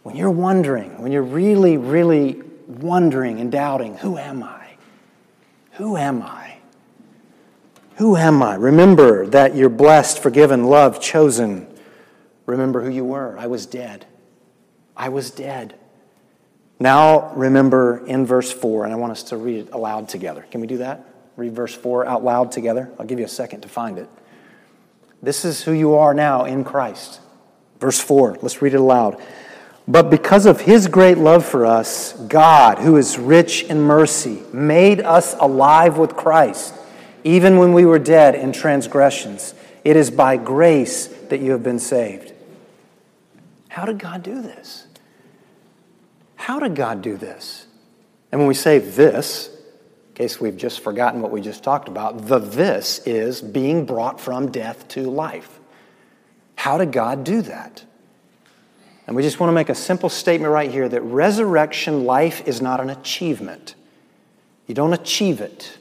when 0.03 0.15
you're 0.15 0.29
wondering, 0.29 1.01
when 1.01 1.11
you're 1.11 1.23
really, 1.23 1.77
really 1.77 2.41
wondering 2.67 3.39
and 3.39 3.51
doubting, 3.51 3.95
who 3.97 4.17
am 4.17 4.43
I? 4.43 4.67
Who 5.73 5.95
am 5.95 6.21
I? 6.21 6.57
Who 7.95 8.17
am 8.17 8.43
I? 8.43 8.55
Remember 8.55 9.25
that 9.27 9.55
you're 9.55 9.69
blessed, 9.69 10.19
forgiven, 10.19 10.65
loved, 10.65 11.01
chosen. 11.01 11.67
Remember 12.45 12.81
who 12.81 12.89
you 12.89 13.05
were. 13.05 13.37
I 13.37 13.47
was 13.47 13.65
dead. 13.65 14.05
I 14.97 15.09
was 15.09 15.31
dead. 15.31 15.75
Now, 16.77 17.33
remember 17.35 18.05
in 18.05 18.25
verse 18.25 18.51
4, 18.51 18.85
and 18.85 18.93
I 18.93 18.97
want 18.97 19.11
us 19.11 19.23
to 19.23 19.37
read 19.37 19.67
it 19.67 19.73
aloud 19.73 20.09
together. 20.09 20.45
Can 20.51 20.59
we 20.59 20.67
do 20.67 20.77
that? 20.77 21.05
Read 21.39 21.55
verse 21.55 21.73
4 21.73 22.05
out 22.05 22.23
loud 22.23 22.51
together. 22.51 22.91
I'll 22.99 23.05
give 23.05 23.17
you 23.17 23.25
a 23.25 23.29
second 23.29 23.61
to 23.61 23.69
find 23.69 23.97
it. 23.97 24.09
This 25.23 25.45
is 25.45 25.63
who 25.63 25.71
you 25.71 25.95
are 25.95 26.13
now 26.13 26.43
in 26.43 26.65
Christ. 26.65 27.21
Verse 27.79 27.99
4, 27.99 28.39
let's 28.41 28.61
read 28.61 28.73
it 28.73 28.79
aloud. 28.79 29.21
But 29.87 30.09
because 30.09 30.45
of 30.45 30.61
his 30.61 30.87
great 30.87 31.17
love 31.17 31.45
for 31.45 31.65
us, 31.65 32.11
God, 32.13 32.79
who 32.79 32.97
is 32.97 33.17
rich 33.17 33.63
in 33.63 33.79
mercy, 33.79 34.43
made 34.51 34.99
us 34.99 35.33
alive 35.39 35.97
with 35.97 36.15
Christ, 36.15 36.73
even 37.23 37.57
when 37.57 37.73
we 37.73 37.85
were 37.85 37.99
dead 37.99 38.35
in 38.35 38.51
transgressions. 38.51 39.53
It 39.85 39.95
is 39.95 40.11
by 40.11 40.35
grace 40.35 41.07
that 41.07 41.39
you 41.39 41.53
have 41.53 41.63
been 41.63 41.79
saved. 41.79 42.33
How 43.69 43.85
did 43.85 43.97
God 43.97 44.23
do 44.23 44.41
this? 44.41 44.87
How 46.35 46.59
did 46.59 46.75
God 46.75 47.01
do 47.01 47.15
this? 47.15 47.65
And 48.31 48.41
when 48.41 48.47
we 48.47 48.53
say 48.53 48.79
this, 48.79 49.49
in 50.19 50.25
case 50.25 50.41
we've 50.41 50.57
just 50.57 50.81
forgotten 50.81 51.21
what 51.21 51.31
we 51.31 51.39
just 51.39 51.63
talked 51.63 51.87
about, 51.87 52.27
the 52.27 52.39
this 52.39 52.99
is 53.05 53.41
being 53.41 53.85
brought 53.85 54.19
from 54.19 54.51
death 54.51 54.85
to 54.89 55.09
life. 55.09 55.61
How 56.55 56.77
did 56.77 56.91
God 56.91 57.23
do 57.23 57.41
that? 57.43 57.85
And 59.07 59.15
we 59.15 59.23
just 59.23 59.39
want 59.39 59.47
to 59.47 59.53
make 59.53 59.69
a 59.69 59.75
simple 59.75 60.09
statement 60.09 60.51
right 60.51 60.69
here 60.69 60.89
that 60.89 61.01
resurrection 61.03 62.03
life 62.03 62.45
is 62.45 62.61
not 62.61 62.81
an 62.81 62.89
achievement. 62.89 63.75
You 64.67 64.75
don't 64.75 64.91
achieve 64.91 65.39
it. 65.39 65.77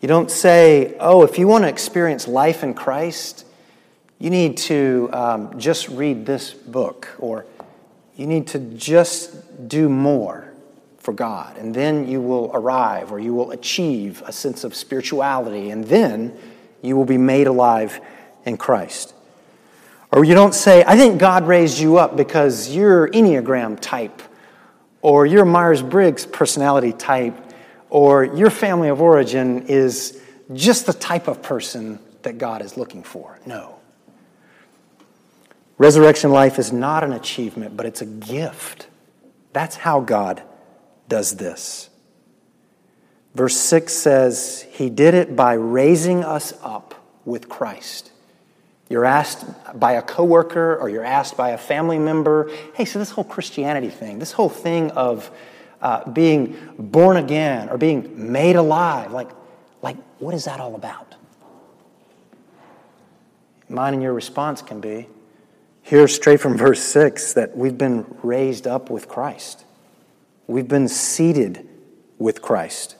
You 0.00 0.06
don't 0.06 0.30
say, 0.30 0.94
oh, 1.00 1.24
if 1.24 1.36
you 1.36 1.48
want 1.48 1.64
to 1.64 1.68
experience 1.68 2.28
life 2.28 2.62
in 2.62 2.74
Christ, 2.74 3.44
you 4.20 4.30
need 4.30 4.56
to 4.58 5.10
um, 5.12 5.58
just 5.58 5.88
read 5.88 6.26
this 6.26 6.54
book 6.54 7.08
or 7.18 7.44
you 8.14 8.28
need 8.28 8.46
to 8.46 8.60
just 8.60 9.66
do 9.66 9.88
more 9.88 10.49
for 11.00 11.12
God, 11.12 11.56
and 11.56 11.74
then 11.74 12.06
you 12.06 12.20
will 12.20 12.50
arrive 12.54 13.10
or 13.10 13.18
you 13.18 13.34
will 13.34 13.50
achieve 13.50 14.22
a 14.26 14.32
sense 14.32 14.64
of 14.64 14.74
spirituality, 14.74 15.70
and 15.70 15.84
then 15.84 16.36
you 16.82 16.94
will 16.96 17.06
be 17.06 17.18
made 17.18 17.46
alive 17.46 18.00
in 18.44 18.56
Christ. 18.56 19.14
Or 20.12 20.24
you 20.24 20.34
don't 20.34 20.54
say, 20.54 20.84
I 20.86 20.96
think 20.96 21.18
God 21.18 21.46
raised 21.46 21.78
you 21.78 21.96
up 21.96 22.16
because 22.16 22.74
you're 22.74 23.08
Enneagram 23.08 23.78
type, 23.80 24.20
or 25.02 25.24
you're 25.24 25.44
Myers 25.44 25.82
Briggs 25.82 26.26
personality 26.26 26.92
type, 26.92 27.34
or 27.88 28.24
your 28.24 28.50
family 28.50 28.88
of 28.88 29.00
origin 29.00 29.66
is 29.68 30.20
just 30.52 30.86
the 30.86 30.92
type 30.92 31.28
of 31.28 31.42
person 31.42 31.98
that 32.22 32.38
God 32.38 32.60
is 32.60 32.76
looking 32.76 33.02
for. 33.02 33.38
No. 33.46 33.76
Resurrection 35.78 36.30
life 36.30 36.58
is 36.58 36.72
not 36.72 37.04
an 37.04 37.12
achievement, 37.12 37.74
but 37.74 37.86
it's 37.86 38.02
a 38.02 38.06
gift. 38.06 38.88
That's 39.54 39.76
how 39.76 40.00
God 40.00 40.42
does 41.10 41.36
this. 41.36 41.90
Verse 43.34 43.56
6 43.56 43.92
says, 43.92 44.66
He 44.70 44.88
did 44.88 45.12
it 45.12 45.36
by 45.36 45.52
raising 45.52 46.24
us 46.24 46.54
up 46.62 46.94
with 47.26 47.50
Christ. 47.50 48.10
You're 48.88 49.04
asked 49.04 49.44
by 49.78 49.92
a 49.92 50.02
coworker 50.02 50.76
or 50.76 50.88
you're 50.88 51.04
asked 51.04 51.36
by 51.36 51.50
a 51.50 51.58
family 51.58 51.98
member, 51.98 52.50
hey, 52.74 52.84
so 52.84 52.98
this 52.98 53.10
whole 53.10 53.24
Christianity 53.24 53.88
thing, 53.88 54.18
this 54.18 54.32
whole 54.32 54.48
thing 54.48 54.90
of 54.92 55.30
uh, 55.80 56.10
being 56.10 56.56
born 56.76 57.16
again 57.16 57.68
or 57.68 57.78
being 57.78 58.32
made 58.32 58.56
alive, 58.56 59.12
like, 59.12 59.30
like, 59.80 59.96
what 60.18 60.34
is 60.34 60.46
that 60.46 60.58
all 60.58 60.74
about? 60.74 61.14
Mine 63.68 63.94
and 63.94 64.02
your 64.02 64.12
response 64.12 64.60
can 64.60 64.80
be, 64.80 65.06
here 65.82 66.08
straight 66.08 66.40
from 66.40 66.56
verse 66.56 66.82
6 66.82 67.34
that 67.34 67.56
we've 67.56 67.78
been 67.78 68.04
raised 68.24 68.66
up 68.66 68.90
with 68.90 69.06
Christ. 69.06 69.64
We've 70.50 70.66
been 70.66 70.88
seated 70.88 71.68
with 72.18 72.42
Christ. 72.42 72.96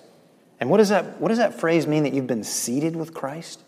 And 0.60 0.70
what 0.70 0.76
does 0.76 0.90
that, 0.90 1.20
what 1.20 1.30
does 1.30 1.38
that 1.38 1.58
phrase 1.58 1.86
mean 1.86 2.04
that 2.04 2.12
you've 2.12 2.28
been 2.28 2.44
seated 2.44 2.94
with 2.94 3.12
Christ? 3.12 3.60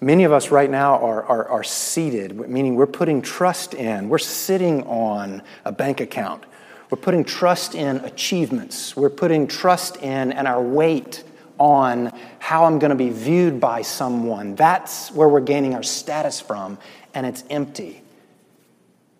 Many 0.00 0.24
of 0.24 0.32
us 0.32 0.50
right 0.50 0.70
now 0.70 0.94
are, 1.04 1.22
are, 1.24 1.48
are 1.48 1.64
seated, 1.64 2.48
meaning 2.48 2.76
we're 2.76 2.86
putting 2.86 3.20
trust 3.20 3.74
in, 3.74 4.08
we're 4.08 4.18
sitting 4.18 4.82
on 4.84 5.42
a 5.66 5.72
bank 5.72 6.00
account. 6.00 6.44
We're 6.90 6.98
putting 6.98 7.22
trust 7.22 7.74
in 7.74 7.98
achievements. 7.98 8.96
We're 8.96 9.10
putting 9.10 9.46
trust 9.46 9.98
in 9.98 10.32
and 10.32 10.48
our 10.48 10.62
weight 10.62 11.24
on 11.58 12.18
how 12.38 12.64
I'm 12.64 12.78
going 12.78 12.90
to 12.90 12.96
be 12.96 13.10
viewed 13.10 13.60
by 13.60 13.82
someone. 13.82 14.54
That's 14.54 15.10
where 15.10 15.28
we're 15.28 15.40
gaining 15.40 15.74
our 15.74 15.82
status 15.82 16.40
from 16.40 16.78
and 17.12 17.26
it's 17.26 17.44
empty. 17.50 18.00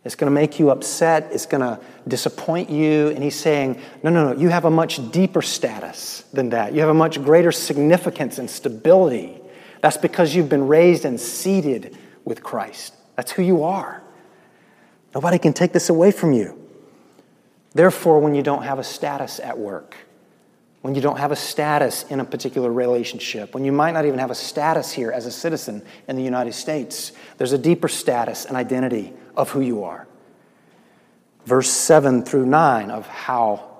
It's 0.04 0.14
going 0.14 0.30
to 0.30 0.34
make 0.34 0.58
you 0.58 0.70
upset. 0.70 1.28
It's 1.32 1.46
going 1.46 1.60
to 1.60 1.80
disappoint 2.06 2.70
you. 2.70 3.08
And 3.08 3.22
he's 3.22 3.34
saying, 3.34 3.80
no, 4.02 4.10
no, 4.10 4.32
no, 4.32 4.40
you 4.40 4.48
have 4.48 4.64
a 4.64 4.70
much 4.70 5.10
deeper 5.10 5.42
status 5.42 6.22
than 6.32 6.50
that. 6.50 6.72
You 6.72 6.80
have 6.80 6.88
a 6.88 6.94
much 6.94 7.22
greater 7.22 7.52
significance 7.52 8.38
and 8.38 8.48
stability. 8.48 9.40
That's 9.80 9.96
because 9.96 10.34
you've 10.34 10.48
been 10.48 10.66
raised 10.66 11.04
and 11.04 11.20
seated 11.20 11.96
with 12.24 12.42
Christ. 12.42 12.94
That's 13.16 13.32
who 13.32 13.42
you 13.42 13.64
are. 13.64 14.02
Nobody 15.14 15.38
can 15.38 15.52
take 15.52 15.72
this 15.72 15.88
away 15.88 16.10
from 16.10 16.32
you. 16.32 16.56
Therefore, 17.74 18.20
when 18.20 18.34
you 18.34 18.42
don't 18.42 18.62
have 18.62 18.78
a 18.78 18.84
status 18.84 19.40
at 19.40 19.58
work, 19.58 19.96
when 20.82 20.94
you 20.94 21.00
don't 21.00 21.18
have 21.18 21.32
a 21.32 21.36
status 21.36 22.04
in 22.04 22.20
a 22.20 22.24
particular 22.24 22.72
relationship, 22.72 23.52
when 23.52 23.64
you 23.64 23.72
might 23.72 23.92
not 23.92 24.04
even 24.04 24.18
have 24.18 24.30
a 24.30 24.34
status 24.34 24.92
here 24.92 25.10
as 25.10 25.26
a 25.26 25.30
citizen 25.30 25.82
in 26.06 26.16
the 26.16 26.22
United 26.22 26.54
States. 26.54 27.12
There's 27.36 27.52
a 27.52 27.58
deeper 27.58 27.88
status 27.88 28.44
and 28.44 28.56
identity 28.56 29.12
of 29.38 29.50
who 29.50 29.60
you 29.60 29.84
are. 29.84 30.06
Verse 31.46 31.70
7 31.70 32.24
through 32.24 32.44
9 32.44 32.90
of 32.90 33.06
how 33.06 33.70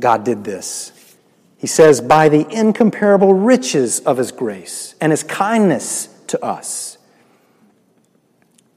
God 0.00 0.22
did 0.22 0.44
this. 0.44 1.16
He 1.56 1.66
says, 1.66 2.00
by 2.00 2.28
the 2.28 2.46
incomparable 2.48 3.34
riches 3.34 3.98
of 4.00 4.18
his 4.18 4.30
grace 4.30 4.94
and 5.00 5.10
his 5.10 5.24
kindness 5.24 6.08
to 6.28 6.44
us. 6.44 6.98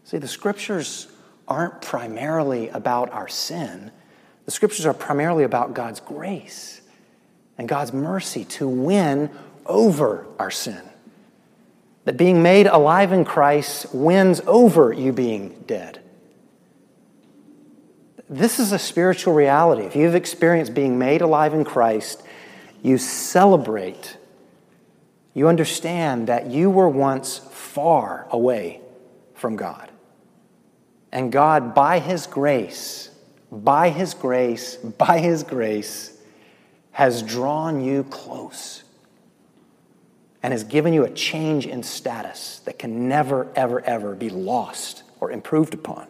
See, 0.05 0.17
the 0.17 0.27
scriptures 0.27 1.07
aren't 1.47 1.81
primarily 1.81 2.69
about 2.69 3.11
our 3.11 3.27
sin, 3.27 3.91
the 4.45 4.51
scriptures 4.51 4.85
are 4.85 4.93
primarily 4.93 5.43
about 5.43 5.75
God's 5.75 5.99
grace 5.99 6.81
and 7.57 7.69
God's 7.69 7.93
mercy 7.93 8.45
to 8.45 8.67
win 8.67 9.29
over 9.67 10.25
our 10.39 10.49
sin. 10.49 10.81
That 12.05 12.17
being 12.17 12.41
made 12.41 12.65
alive 12.65 13.11
in 13.11 13.23
Christ 13.23 13.93
wins 13.93 14.41
over 14.47 14.91
you 14.91 15.13
being 15.13 15.63
dead. 15.67 16.00
This 18.31 18.61
is 18.61 18.71
a 18.71 18.79
spiritual 18.79 19.33
reality. 19.33 19.83
If 19.83 19.93
you've 19.93 20.15
experienced 20.15 20.73
being 20.73 20.97
made 20.97 21.21
alive 21.21 21.53
in 21.53 21.65
Christ, 21.65 22.23
you 22.81 22.97
celebrate. 22.97 24.15
You 25.33 25.49
understand 25.49 26.27
that 26.27 26.47
you 26.47 26.69
were 26.69 26.87
once 26.87 27.39
far 27.39 28.27
away 28.31 28.79
from 29.35 29.57
God. 29.57 29.91
And 31.11 31.29
God, 31.29 31.75
by 31.75 31.99
His 31.99 32.25
grace, 32.25 33.09
by 33.51 33.89
His 33.89 34.13
grace, 34.13 34.77
by 34.77 35.19
His 35.19 35.43
grace, 35.43 36.17
has 36.93 37.21
drawn 37.21 37.83
you 37.83 38.05
close 38.05 38.85
and 40.41 40.53
has 40.53 40.63
given 40.63 40.93
you 40.93 41.03
a 41.03 41.09
change 41.09 41.67
in 41.67 41.83
status 41.83 42.59
that 42.59 42.79
can 42.79 43.09
never, 43.09 43.51
ever, 43.57 43.81
ever 43.81 44.15
be 44.15 44.29
lost 44.29 45.03
or 45.19 45.31
improved 45.31 45.73
upon. 45.73 46.07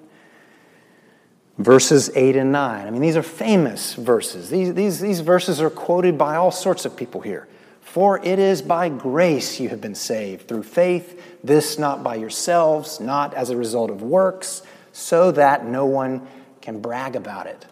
Verses 1.63 2.09
8 2.15 2.35
and 2.35 2.51
9. 2.51 2.87
I 2.87 2.89
mean, 2.89 3.01
these 3.01 3.15
are 3.15 3.23
famous 3.23 3.93
verses. 3.93 4.49
These, 4.49 4.73
these, 4.73 4.99
these 4.99 5.19
verses 5.19 5.61
are 5.61 5.69
quoted 5.69 6.17
by 6.17 6.35
all 6.35 6.51
sorts 6.51 6.85
of 6.85 6.95
people 6.95 7.21
here. 7.21 7.47
For 7.81 8.19
it 8.23 8.39
is 8.39 8.61
by 8.61 8.89
grace 8.89 9.59
you 9.59 9.69
have 9.69 9.81
been 9.81 9.95
saved, 9.95 10.47
through 10.47 10.63
faith, 10.63 11.21
this 11.43 11.77
not 11.77 12.03
by 12.03 12.15
yourselves, 12.15 12.99
not 12.99 13.33
as 13.33 13.49
a 13.49 13.57
result 13.57 13.89
of 13.91 14.01
works, 14.01 14.61
so 14.93 15.31
that 15.31 15.65
no 15.65 15.85
one 15.85 16.25
can 16.61 16.79
brag 16.79 17.15
about 17.15 17.47
it. 17.47 17.65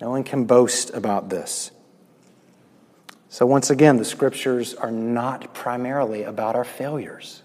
No 0.00 0.10
one 0.10 0.24
can 0.24 0.44
boast 0.44 0.90
about 0.94 1.28
this. 1.28 1.70
So, 3.28 3.44
once 3.44 3.68
again, 3.68 3.98
the 3.98 4.04
scriptures 4.04 4.74
are 4.74 4.90
not 4.90 5.52
primarily 5.52 6.22
about 6.22 6.56
our 6.56 6.64
failures, 6.64 7.42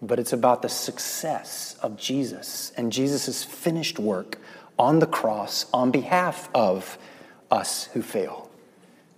but 0.00 0.18
it's 0.18 0.32
about 0.32 0.62
the 0.62 0.68
success 0.68 1.76
of 1.82 1.96
Jesus 1.96 2.72
and 2.76 2.92
Jesus' 2.92 3.44
finished 3.44 3.98
work 3.98 4.38
on 4.78 5.00
the 5.00 5.06
cross 5.06 5.66
on 5.72 5.90
behalf 5.90 6.48
of 6.54 6.98
us 7.50 7.84
who 7.86 8.02
fail 8.02 8.50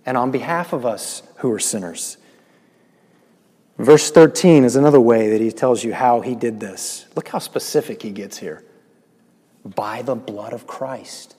and 0.05 0.17
on 0.17 0.31
behalf 0.31 0.73
of 0.73 0.85
us 0.85 1.21
who 1.37 1.51
are 1.51 1.59
sinners. 1.59 2.17
Verse 3.77 4.11
13 4.11 4.63
is 4.63 4.75
another 4.75 4.99
way 4.99 5.29
that 5.29 5.41
he 5.41 5.51
tells 5.51 5.83
you 5.83 5.93
how 5.93 6.21
he 6.21 6.35
did 6.35 6.59
this. 6.59 7.05
Look 7.15 7.27
how 7.27 7.39
specific 7.39 8.01
he 8.01 8.11
gets 8.11 8.37
here 8.37 8.63
by 9.63 10.01
the 10.01 10.15
blood 10.15 10.53
of 10.53 10.65
Christ. 10.65 11.35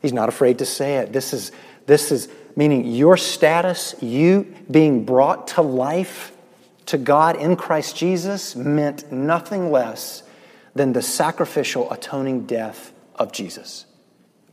He's 0.00 0.12
not 0.12 0.28
afraid 0.28 0.58
to 0.58 0.66
say 0.66 0.96
it. 0.96 1.12
This 1.12 1.32
is, 1.32 1.52
this 1.86 2.12
is 2.12 2.28
meaning 2.56 2.86
your 2.86 3.16
status, 3.16 3.94
you 4.00 4.54
being 4.70 5.04
brought 5.04 5.48
to 5.48 5.62
life 5.62 6.32
to 6.88 6.96
God 6.96 7.36
in 7.36 7.54
Christ 7.54 7.96
Jesus, 7.96 8.56
meant 8.56 9.12
nothing 9.12 9.70
less 9.70 10.22
than 10.74 10.94
the 10.94 11.02
sacrificial 11.02 11.90
atoning 11.92 12.46
death 12.46 12.92
of 13.16 13.30
Jesus 13.30 13.84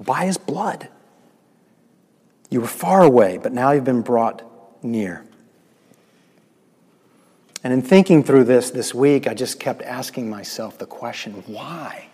by 0.02 0.26
his 0.26 0.38
blood. 0.38 0.90
You 2.50 2.60
were 2.60 2.68
far 2.68 3.04
away, 3.04 3.38
but 3.38 3.54
now 3.54 3.72
you've 3.72 3.86
been 3.86 4.02
brought 4.02 4.44
near. 4.84 5.24
And 7.64 7.72
in 7.72 7.82
thinking 7.82 8.22
through 8.22 8.44
this 8.44 8.70
this 8.70 8.94
week, 8.94 9.28
I 9.28 9.34
just 9.34 9.58
kept 9.58 9.82
asking 9.82 10.30
myself 10.30 10.78
the 10.78 10.86
question 10.86 11.42
why? 11.48 12.10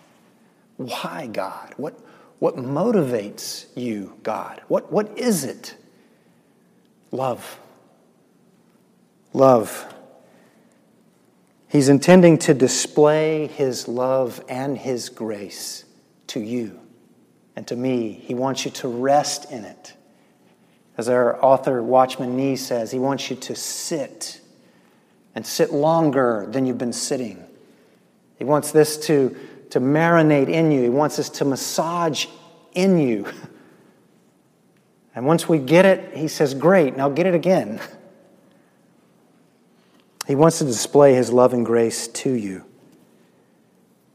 Why, 0.76 1.28
God? 1.32 1.74
What, 1.76 1.98
what 2.38 2.56
motivates 2.56 3.66
you, 3.74 4.16
God? 4.22 4.62
What, 4.68 4.92
what 4.92 5.18
is 5.18 5.42
it? 5.42 5.74
Love. 7.10 7.58
Love. 9.32 9.92
He's 11.72 11.88
intending 11.88 12.36
to 12.40 12.52
display 12.52 13.46
his 13.46 13.88
love 13.88 14.44
and 14.46 14.76
his 14.76 15.08
grace 15.08 15.86
to 16.26 16.38
you 16.38 16.78
and 17.56 17.66
to 17.68 17.74
me. 17.74 18.12
He 18.12 18.34
wants 18.34 18.66
you 18.66 18.70
to 18.72 18.88
rest 18.88 19.50
in 19.50 19.64
it. 19.64 19.94
As 20.98 21.08
our 21.08 21.42
author, 21.42 21.82
Watchman 21.82 22.36
Nee, 22.36 22.56
says, 22.56 22.90
he 22.90 22.98
wants 22.98 23.30
you 23.30 23.36
to 23.36 23.54
sit 23.54 24.42
and 25.34 25.46
sit 25.46 25.72
longer 25.72 26.46
than 26.46 26.66
you've 26.66 26.76
been 26.76 26.92
sitting. 26.92 27.42
He 28.36 28.44
wants 28.44 28.70
this 28.70 28.98
to, 29.06 29.34
to 29.70 29.80
marinate 29.80 30.50
in 30.50 30.72
you, 30.72 30.82
He 30.82 30.90
wants 30.90 31.16
this 31.16 31.30
to 31.30 31.46
massage 31.46 32.26
in 32.74 32.98
you. 32.98 33.26
And 35.14 35.26
once 35.26 35.46
we 35.46 35.58
get 35.58 35.86
it, 35.86 36.16
He 36.16 36.28
says, 36.28 36.52
Great, 36.52 36.98
now 36.98 37.08
get 37.08 37.24
it 37.24 37.34
again. 37.34 37.80
He 40.26 40.34
wants 40.34 40.58
to 40.58 40.64
display 40.64 41.14
His 41.14 41.32
love 41.32 41.52
and 41.52 41.66
grace 41.66 42.08
to 42.08 42.32
you. 42.32 42.64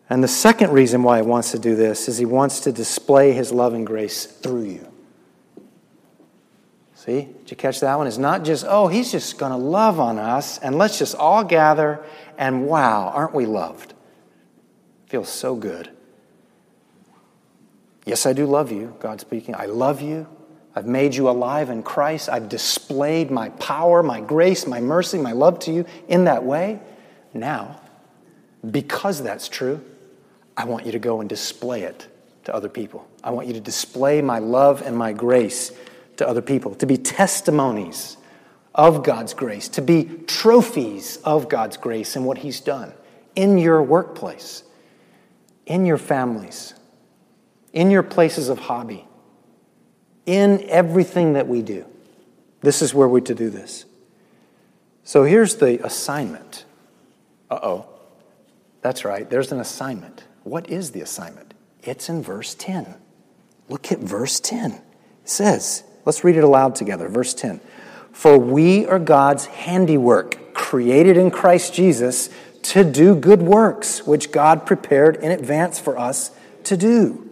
And 0.10 0.24
the 0.24 0.28
second 0.28 0.72
reason 0.72 1.04
why 1.04 1.17
He 1.17 1.28
wants 1.28 1.52
to 1.52 1.60
do 1.60 1.76
this 1.76 2.08
is 2.08 2.17
He 2.17 2.26
wants 2.26 2.62
to 2.62 2.72
display 2.72 3.34
His 3.34 3.52
love 3.52 3.74
and 3.74 3.86
grace 3.86 4.26
through 4.26 4.63
you. 4.63 4.91
See, 7.08 7.22
did 7.22 7.52
you 7.52 7.56
catch 7.56 7.80
that 7.80 7.98
one? 7.98 8.06
It's 8.06 8.17
not 8.17 8.43
just, 8.43 8.65
oh, 8.67 8.88
he's 8.89 9.13
just 9.13 9.38
going 9.38 9.54
to 9.54 9.58
love 9.58 9.98
on 9.98 10.20
us 10.20 10.58
and 10.58 10.78
let's 10.78 11.00
just 11.00 11.15
all 11.15 11.41
gather 11.41 12.04
and 12.38 12.65
wow, 12.65 13.08
aren't 13.15 13.34
we 13.34 13.46
loved? 13.46 13.93
Feels 15.06 15.30
so 15.30 15.56
good. 15.56 15.89
Yes, 18.06 18.26
I 18.26 18.34
do 18.34 18.46
love 18.46 18.74
you, 18.74 18.93
God 19.00 19.22
speaking. 19.22 19.56
I 19.56 19.67
love 19.67 20.02
you. 20.02 20.28
I've 20.78 20.86
made 20.86 21.16
you 21.16 21.28
alive 21.28 21.72
in 21.72 21.82
Christ. 21.82 22.30
I've 22.30 22.50
displayed 22.50 23.32
my 23.32 23.50
power, 23.50 24.04
my 24.04 24.22
grace, 24.22 24.68
my 24.68 24.80
mercy, 24.80 25.18
my 25.18 25.32
love 25.32 25.58
to 25.62 25.72
you 25.72 25.86
in 26.08 26.26
that 26.26 26.44
way. 26.44 26.80
Now, 27.34 27.82
because 28.70 29.24
that's 29.24 29.50
true, 29.50 29.84
I 30.56 30.66
want 30.66 30.86
you 30.86 30.92
to 30.92 31.00
go 31.00 31.20
and 31.20 31.28
display 31.28 31.82
it 31.82 32.08
to 32.44 32.54
other 32.54 32.70
people. 32.70 33.08
I 33.24 33.32
want 33.32 33.48
you 33.48 33.54
to 33.54 33.60
display 33.60 34.22
my 34.22 34.38
love 34.38 34.84
and 34.84 34.96
my 34.96 35.13
grace 35.13 35.72
to 36.18 36.28
other 36.28 36.44
people, 36.44 36.76
to 36.76 36.86
be 36.86 36.96
testimonies 36.96 38.18
of 38.76 39.04
God's 39.04 39.34
grace, 39.34 39.68
to 39.70 39.82
be 39.82 40.04
trophies 40.28 41.18
of 41.24 41.50
God's 41.50 41.78
grace 41.78 42.16
and 42.16 42.24
what 42.24 42.38
He's 42.38 42.60
done 42.60 42.94
in 43.36 43.58
your 43.58 43.82
workplace, 43.82 44.62
in 45.66 45.88
your 45.88 45.98
families, 45.98 46.76
in 47.74 47.90
your 47.90 48.04
places 48.04 48.48
of 48.48 48.60
hobby, 48.60 49.08
in 50.28 50.63
everything 50.70 51.34
that 51.34 51.48
we 51.48 51.63
do. 51.63 51.86
This 52.62 52.84
is 52.84 52.94
where 52.94 53.08
we're 53.08 53.22
to 53.22 53.34
do 53.34 53.50
this. 53.50 53.86
So 55.04 55.24
here's 55.24 55.56
the 55.56 55.84
assignment. 55.84 56.66
Uh 57.50 57.60
oh. 57.63 57.90
That's 58.82 59.04
right, 59.04 59.28
there's 59.28 59.52
an 59.52 59.60
assignment. 59.60 60.26
What 60.44 60.70
is 60.70 60.92
the 60.92 61.02
assignment? 61.02 61.54
It's 61.82 62.10
in 62.10 62.22
verse 62.22 62.54
10. 62.54 62.96
Look 63.70 63.92
at 63.92 64.00
verse 64.00 64.40
10. 64.40 64.74
It 64.74 64.82
says, 65.24 65.84
Let's 66.06 66.24
read 66.24 66.38
it 66.38 66.44
aloud 66.44 66.76
together. 66.76 67.10
Verse 67.10 67.34
10. 67.34 67.60
For 68.13 68.38
we 68.38 68.86
are 68.86 69.00
God's 69.00 69.46
handiwork, 69.46 70.54
created 70.54 71.18
in 71.18 71.32
Christ 71.32 71.74
Jesus 71.74 72.30
to 72.63 72.84
do 72.84 73.13
good 73.13 73.42
works, 73.42 74.08
which 74.08 74.32
God 74.32 74.66
prepared 74.66 75.18
in 75.18 75.32
advance 75.32 75.80
for 75.80 75.98
us 75.98 76.32
to 76.63 76.78
do. 76.78 77.27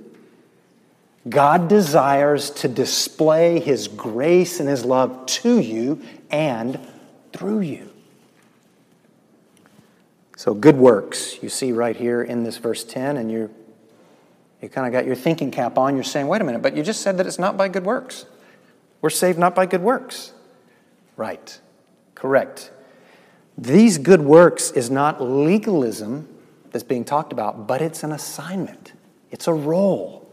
God 1.27 1.67
desires 1.67 2.51
to 2.51 2.67
display 2.67 3.59
His 3.59 3.87
grace 3.87 4.59
and 4.59 4.69
His 4.69 4.85
love 4.85 5.25
to 5.25 5.59
you 5.59 6.01
and 6.29 6.79
through 7.33 7.61
you. 7.61 7.91
So, 10.37 10.53
good 10.53 10.77
works, 10.77 11.41
you 11.41 11.49
see 11.49 11.71
right 11.71 11.95
here 11.95 12.21
in 12.21 12.43
this 12.43 12.57
verse 12.57 12.83
10, 12.83 13.17
and 13.17 13.31
you 13.31 13.53
you 14.65 14.69
kind 14.69 14.87
of 14.87 14.93
got 14.93 15.05
your 15.05 15.15
thinking 15.15 15.51
cap 15.51 15.77
on. 15.77 15.93
You're 15.93 16.03
saying, 16.03 16.27
wait 16.27 16.41
a 16.41 16.43
minute, 16.43 16.63
but 16.63 16.75
you 16.75 16.81
just 16.81 17.01
said 17.01 17.17
that 17.17 17.27
it's 17.27 17.37
not 17.37 17.55
by 17.55 17.67
good 17.67 17.85
works. 17.85 18.25
We're 18.99 19.11
saved 19.11 19.37
not 19.37 19.53
by 19.53 19.67
good 19.67 19.81
works. 19.81 20.33
Right. 21.15 21.59
Correct. 22.15 22.71
These 23.57 23.99
good 23.99 24.21
works 24.21 24.71
is 24.71 24.89
not 24.89 25.21
legalism 25.21 26.27
that's 26.71 26.83
being 26.83 27.05
talked 27.05 27.31
about, 27.31 27.67
but 27.67 27.81
it's 27.81 28.03
an 28.03 28.11
assignment. 28.11 28.93
It's 29.29 29.47
a 29.47 29.53
role. 29.53 30.24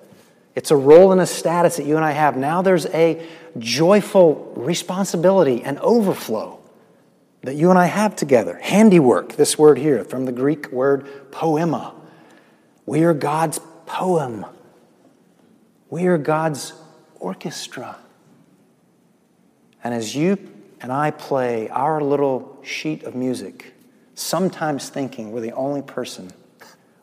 It's 0.55 0.71
a 0.71 0.77
role 0.77 1.13
and 1.13 1.21
a 1.21 1.27
status 1.27 1.77
that 1.77 1.87
you 1.87 1.97
and 1.97 2.05
I 2.05 2.11
have. 2.13 2.37
Now 2.37 2.63
there's 2.63 2.87
a 2.87 3.27
joyful 3.59 4.53
responsibility 4.57 5.63
and 5.63 5.79
overflow 5.79 6.61
that 7.43 7.55
you 7.55 7.71
and 7.71 7.79
I 7.79 7.87
have 7.87 8.15
together. 8.15 8.59
Handiwork, 8.63 9.35
this 9.37 9.59
word 9.59 9.79
here, 9.79 10.05
from 10.05 10.27
the 10.27 10.33
Greek 10.33 10.71
word 10.71 11.33
poema. 11.33 11.95
We 12.87 13.03
are 13.05 13.15
God's 13.15 13.61
poem. 13.87 14.45
We 15.91 16.07
are 16.07 16.19
God's 16.19 16.75
orchestra. 17.19 17.97
And 19.83 19.95
as 19.95 20.15
you 20.15 20.39
and 20.81 20.93
I 20.93 21.11
play 21.11 21.69
our 21.69 22.01
little 22.01 22.59
sheet 22.63 23.05
of 23.05 23.15
music, 23.15 23.75
sometimes 24.15 24.89
thinking 24.89 25.33
we're 25.33 25.41
the 25.41 25.53
only 25.53 25.83
person 25.83 26.33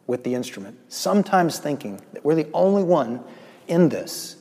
with 0.10 0.24
the 0.24 0.34
instrument, 0.34 0.76
sometimes 0.92 1.60
thinking 1.60 2.02
that 2.14 2.26
we're 2.26 2.34
the 2.34 2.48
only 2.52 2.82
one 2.82 3.24
in 3.68 3.90
this, 3.90 4.38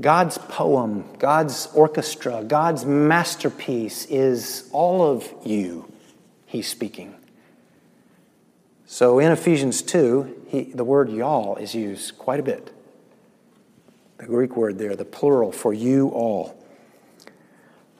God's 0.00 0.38
poem, 0.38 1.04
God's 1.18 1.66
orchestra, 1.74 2.44
God's 2.44 2.84
masterpiece 2.84 4.06
is 4.06 4.70
all 4.70 5.02
of 5.02 5.28
you, 5.44 5.92
he's 6.46 6.68
speaking. 6.68 7.16
So 8.86 9.18
in 9.18 9.32
Ephesians 9.32 9.82
2, 9.82 10.44
he, 10.46 10.62
the 10.64 10.84
word 10.84 11.10
y'all 11.10 11.56
is 11.56 11.74
used 11.74 12.16
quite 12.16 12.38
a 12.38 12.44
bit. 12.44 12.72
The 14.18 14.26
Greek 14.26 14.56
word 14.56 14.78
there, 14.78 14.94
the 14.94 15.04
plural 15.04 15.50
for 15.50 15.74
you 15.74 16.10
all. 16.10 16.64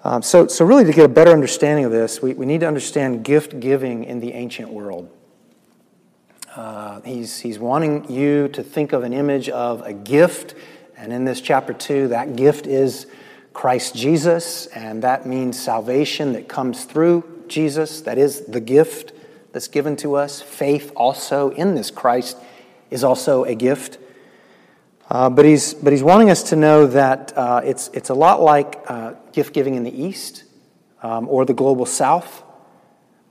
Um, 0.05 0.23
so, 0.23 0.47
so, 0.47 0.65
really, 0.65 0.85
to 0.85 0.93
get 0.93 1.05
a 1.05 1.09
better 1.09 1.33
understanding 1.33 1.85
of 1.85 1.91
this, 1.91 2.23
we, 2.23 2.35
we 2.35 2.47
need 2.47 2.61
to 2.61 2.69
understand 2.69 3.25
gift 3.25 3.59
giving 3.59 4.05
in 4.05 4.21
the 4.21 4.35
ancient 4.35 4.69
world. 4.69 5.11
Uh, 6.55 7.01
he's, 7.03 7.41
he's 7.41 7.59
wanting 7.59 8.11
you 8.11 8.49
to 8.49 8.63
think 8.63 8.93
of 8.93 9.05
an 9.05 9.13
image 9.13 9.49
of 9.49 9.83
a 9.83 9.93
gift 9.93 10.55
and 11.03 11.13
in 11.13 11.25
this 11.25 11.41
chapter 11.41 11.73
2, 11.73 12.09
that 12.09 12.37
gift 12.37 12.69
is 12.69 13.09
Christ 13.53 13.97
Jesus, 13.97 14.67
and 14.69 15.03
that 15.03 15.27
means 15.27 15.61
salvation 15.61 16.33
that 16.35 16.49
comes 16.49 16.85
through 16.85 17.45
Jesus. 17.49 18.03
That 18.03 18.19
is 18.19 18.43
the 18.47 18.61
gift 18.61 19.13
that's 19.51 19.67
given 19.67 19.97
to 19.97 20.15
us. 20.15 20.41
Faith 20.41 20.93
also 20.95 21.51
in 21.51 21.75
this 21.75 21.91
Christ 21.91 22.39
is 22.93 23.03
also 23.03 23.43
a 23.43 23.57
gift. 23.57 23.99
Uh, 25.11 25.29
but, 25.29 25.45
he's, 25.45 25.75
but 25.75 25.93
he's 25.93 26.05
wanting 26.05 26.31
us 26.31 26.45
to 26.51 26.57
know 26.57 26.87
that 26.87 27.37
uh, 27.37 27.63
it's, 27.65 27.89
it's 27.89 28.11
a 28.11 28.15
lot 28.15 28.41
like 28.41 28.79
uh, 28.87 29.15
gift 29.33 29.53
giving 29.53 29.75
in 29.75 29.83
the 29.83 30.03
East 30.03 30.45
um, 31.03 31.29
or 31.29 31.45
the 31.45 31.53
global 31.53 31.85
South, 31.85 32.45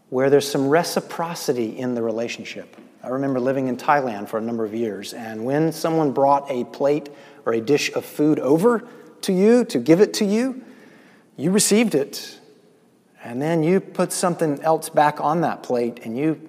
where 0.09 0.29
there's 0.29 0.51
some 0.51 0.67
reciprocity 0.67 1.77
in 1.79 1.95
the 1.95 2.03
relationship. 2.03 2.75
I 3.03 3.09
remember 3.09 3.39
living 3.39 3.67
in 3.67 3.77
Thailand 3.77 4.29
for 4.29 4.37
a 4.37 4.41
number 4.41 4.63
of 4.63 4.73
years, 4.73 5.13
and 5.13 5.43
when 5.43 5.71
someone 5.71 6.11
brought 6.11 6.49
a 6.51 6.65
plate 6.65 7.09
or 7.45 7.53
a 7.53 7.61
dish 7.61 7.91
of 7.93 8.05
food 8.05 8.39
over 8.39 8.87
to 9.21 9.33
you 9.33 9.65
to 9.65 9.79
give 9.79 10.01
it 10.01 10.13
to 10.15 10.25
you, 10.25 10.61
you 11.35 11.51
received 11.51 11.95
it. 11.95 12.39
And 13.23 13.41
then 13.41 13.63
you 13.63 13.79
put 13.79 14.11
something 14.11 14.61
else 14.61 14.89
back 14.89 15.19
on 15.21 15.41
that 15.41 15.63
plate 15.63 16.01
and 16.03 16.17
you 16.17 16.41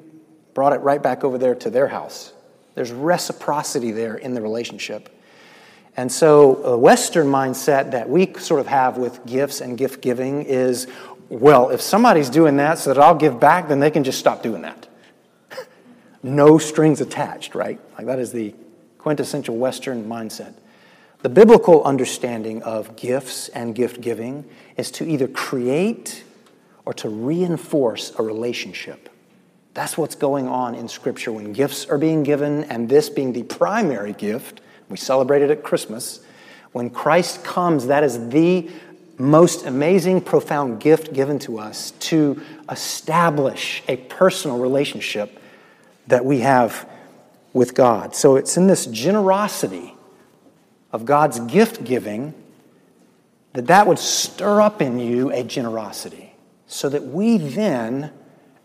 brought 0.54 0.72
it 0.72 0.80
right 0.80 1.02
back 1.02 1.24
over 1.24 1.38
there 1.38 1.54
to 1.54 1.70
their 1.70 1.88
house. 1.88 2.32
There's 2.74 2.92
reciprocity 2.92 3.90
there 3.90 4.16
in 4.16 4.34
the 4.34 4.40
relationship. 4.40 5.08
And 5.94 6.10
so, 6.10 6.56
a 6.64 6.78
Western 6.78 7.26
mindset 7.26 7.90
that 7.90 8.08
we 8.08 8.32
sort 8.34 8.60
of 8.60 8.66
have 8.66 8.96
with 8.96 9.26
gifts 9.26 9.60
and 9.60 9.76
gift 9.76 10.00
giving 10.00 10.42
is 10.44 10.86
well, 11.28 11.70
if 11.70 11.80
somebody's 11.80 12.28
doing 12.28 12.56
that 12.58 12.78
so 12.78 12.92
that 12.92 13.02
I'll 13.02 13.14
give 13.14 13.40
back, 13.40 13.68
then 13.68 13.80
they 13.80 13.90
can 13.90 14.04
just 14.04 14.18
stop 14.18 14.42
doing 14.42 14.62
that. 14.62 14.86
No 16.22 16.58
strings 16.58 17.00
attached, 17.00 17.54
right? 17.54 17.80
Like 17.96 18.06
that 18.06 18.18
is 18.18 18.32
the 18.32 18.54
quintessential 18.98 19.56
Western 19.56 20.04
mindset. 20.04 20.54
The 21.22 21.28
biblical 21.28 21.84
understanding 21.84 22.62
of 22.62 22.96
gifts 22.96 23.48
and 23.48 23.74
gift 23.74 24.00
giving 24.00 24.44
is 24.76 24.90
to 24.92 25.08
either 25.08 25.28
create 25.28 26.24
or 26.84 26.92
to 26.94 27.08
reinforce 27.08 28.12
a 28.18 28.22
relationship. 28.22 29.08
That's 29.74 29.96
what's 29.96 30.14
going 30.14 30.48
on 30.48 30.74
in 30.74 30.88
Scripture 30.88 31.32
when 31.32 31.52
gifts 31.52 31.86
are 31.86 31.98
being 31.98 32.22
given, 32.24 32.64
and 32.64 32.88
this 32.88 33.08
being 33.08 33.32
the 33.32 33.44
primary 33.44 34.12
gift. 34.12 34.60
We 34.88 34.96
celebrate 34.96 35.42
it 35.42 35.50
at 35.50 35.62
Christmas. 35.62 36.20
When 36.72 36.90
Christ 36.90 37.44
comes, 37.44 37.86
that 37.86 38.04
is 38.04 38.28
the 38.28 38.68
most 39.16 39.64
amazing, 39.64 40.22
profound 40.22 40.80
gift 40.80 41.12
given 41.12 41.38
to 41.40 41.58
us 41.58 41.92
to 41.92 42.42
establish 42.70 43.82
a 43.88 43.96
personal 43.96 44.58
relationship 44.58 45.38
that 46.06 46.24
we 46.24 46.40
have 46.40 46.88
with 47.52 47.74
God. 47.74 48.14
So 48.14 48.36
it's 48.36 48.56
in 48.56 48.66
this 48.66 48.86
generosity 48.86 49.94
of 50.92 51.04
God's 51.04 51.40
gift 51.40 51.84
giving, 51.84 52.34
that 53.52 53.66
that 53.66 53.86
would 53.86 53.98
stir 53.98 54.60
up 54.60 54.80
in 54.80 54.98
you 54.98 55.30
a 55.30 55.42
generosity, 55.42 56.34
so 56.66 56.88
that 56.88 57.04
we 57.04 57.36
then, 57.36 58.10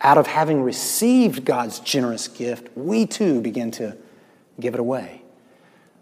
out 0.01 0.17
of 0.17 0.27
having 0.27 0.61
received 0.61 1.43
God's 1.43 1.79
generous 1.79 2.27
gift, 2.27 2.69
we 2.75 3.05
too 3.05 3.41
begin 3.41 3.71
to 3.71 3.97
give 4.59 4.73
it 4.73 4.79
away. 4.79 5.21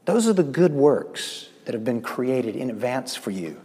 Those 0.05 0.27
are 0.27 0.33
the 0.33 0.43
good 0.43 0.71
works 0.71 1.49
that 1.65 1.73
have 1.73 1.83
been 1.83 2.01
created 2.01 2.55
in 2.55 2.69
advance 2.69 3.15
for 3.15 3.31
you. 3.31 3.59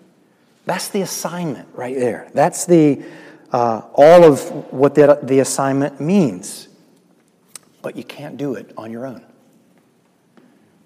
That's 0.65 0.89
the 0.89 1.03
assignment 1.03 1.69
right 1.75 1.97
there. 1.97 2.31
That's 2.33 2.65
the 2.65 3.03
uh, 3.53 3.83
all 3.95 4.25
of 4.25 4.73
what 4.73 4.95
the, 4.95 5.19
the 5.23 5.41
assignment 5.41 6.01
means. 6.01 6.69
But 7.83 7.97
you 7.97 8.05
can't 8.05 8.37
do 8.37 8.55
it 8.55 8.73
on 8.77 8.91
your 8.91 9.07
own. 9.07 9.25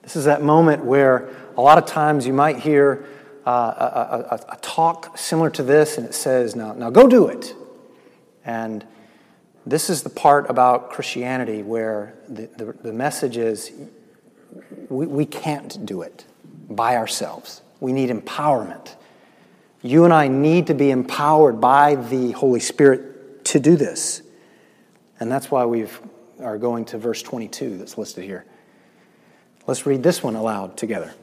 This 0.02 0.16
is 0.16 0.26
that 0.26 0.42
moment 0.42 0.84
where 0.84 1.30
a 1.56 1.60
lot 1.60 1.78
of 1.78 1.86
times 1.86 2.26
you 2.26 2.32
might 2.32 2.58
hear 2.58 3.06
uh, 3.46 3.50
a, 3.50 4.34
a, 4.34 4.54
a, 4.54 4.56
talk 4.62 5.18
similar 5.18 5.50
to 5.50 5.62
this, 5.62 5.98
and 5.98 6.06
it 6.06 6.14
says, 6.14 6.56
now, 6.56 6.72
now 6.72 6.90
go 6.90 7.06
do 7.06 7.28
it. 7.28 7.54
And 8.44 8.86
this 9.66 9.88
is 9.90 10.02
the 10.02 10.10
part 10.10 10.48
about 10.48 10.90
Christianity 10.90 11.62
where 11.62 12.14
the, 12.28 12.46
the, 12.56 12.72
the 12.72 12.92
message 12.92 13.36
is 13.36 13.72
we, 14.88 15.06
we 15.06 15.26
can't 15.26 15.84
do 15.84 16.02
it 16.02 16.24
by 16.68 16.96
ourselves. 16.96 17.62
We 17.80 17.92
need 17.92 18.10
empowerment. 18.10 18.94
You 19.82 20.04
and 20.04 20.12
I 20.12 20.28
need 20.28 20.66
to 20.68 20.74
be 20.74 20.90
empowered 20.90 21.60
by 21.60 21.94
the 21.94 22.32
Holy 22.32 22.60
Spirit 22.60 23.44
to 23.46 23.60
do 23.60 23.76
this. 23.76 24.22
And 25.20 25.30
that's 25.30 25.50
why 25.50 25.64
we 25.66 25.86
are 26.40 26.58
going 26.58 26.84
to 26.86 26.98
verse 26.98 27.22
22 27.22 27.78
that's 27.78 27.98
listed 27.98 28.24
here. 28.24 28.44
Let's 29.66 29.86
read 29.86 30.02
this 30.02 30.22
one 30.22 30.36
aloud 30.36 30.76
together. 30.76 31.14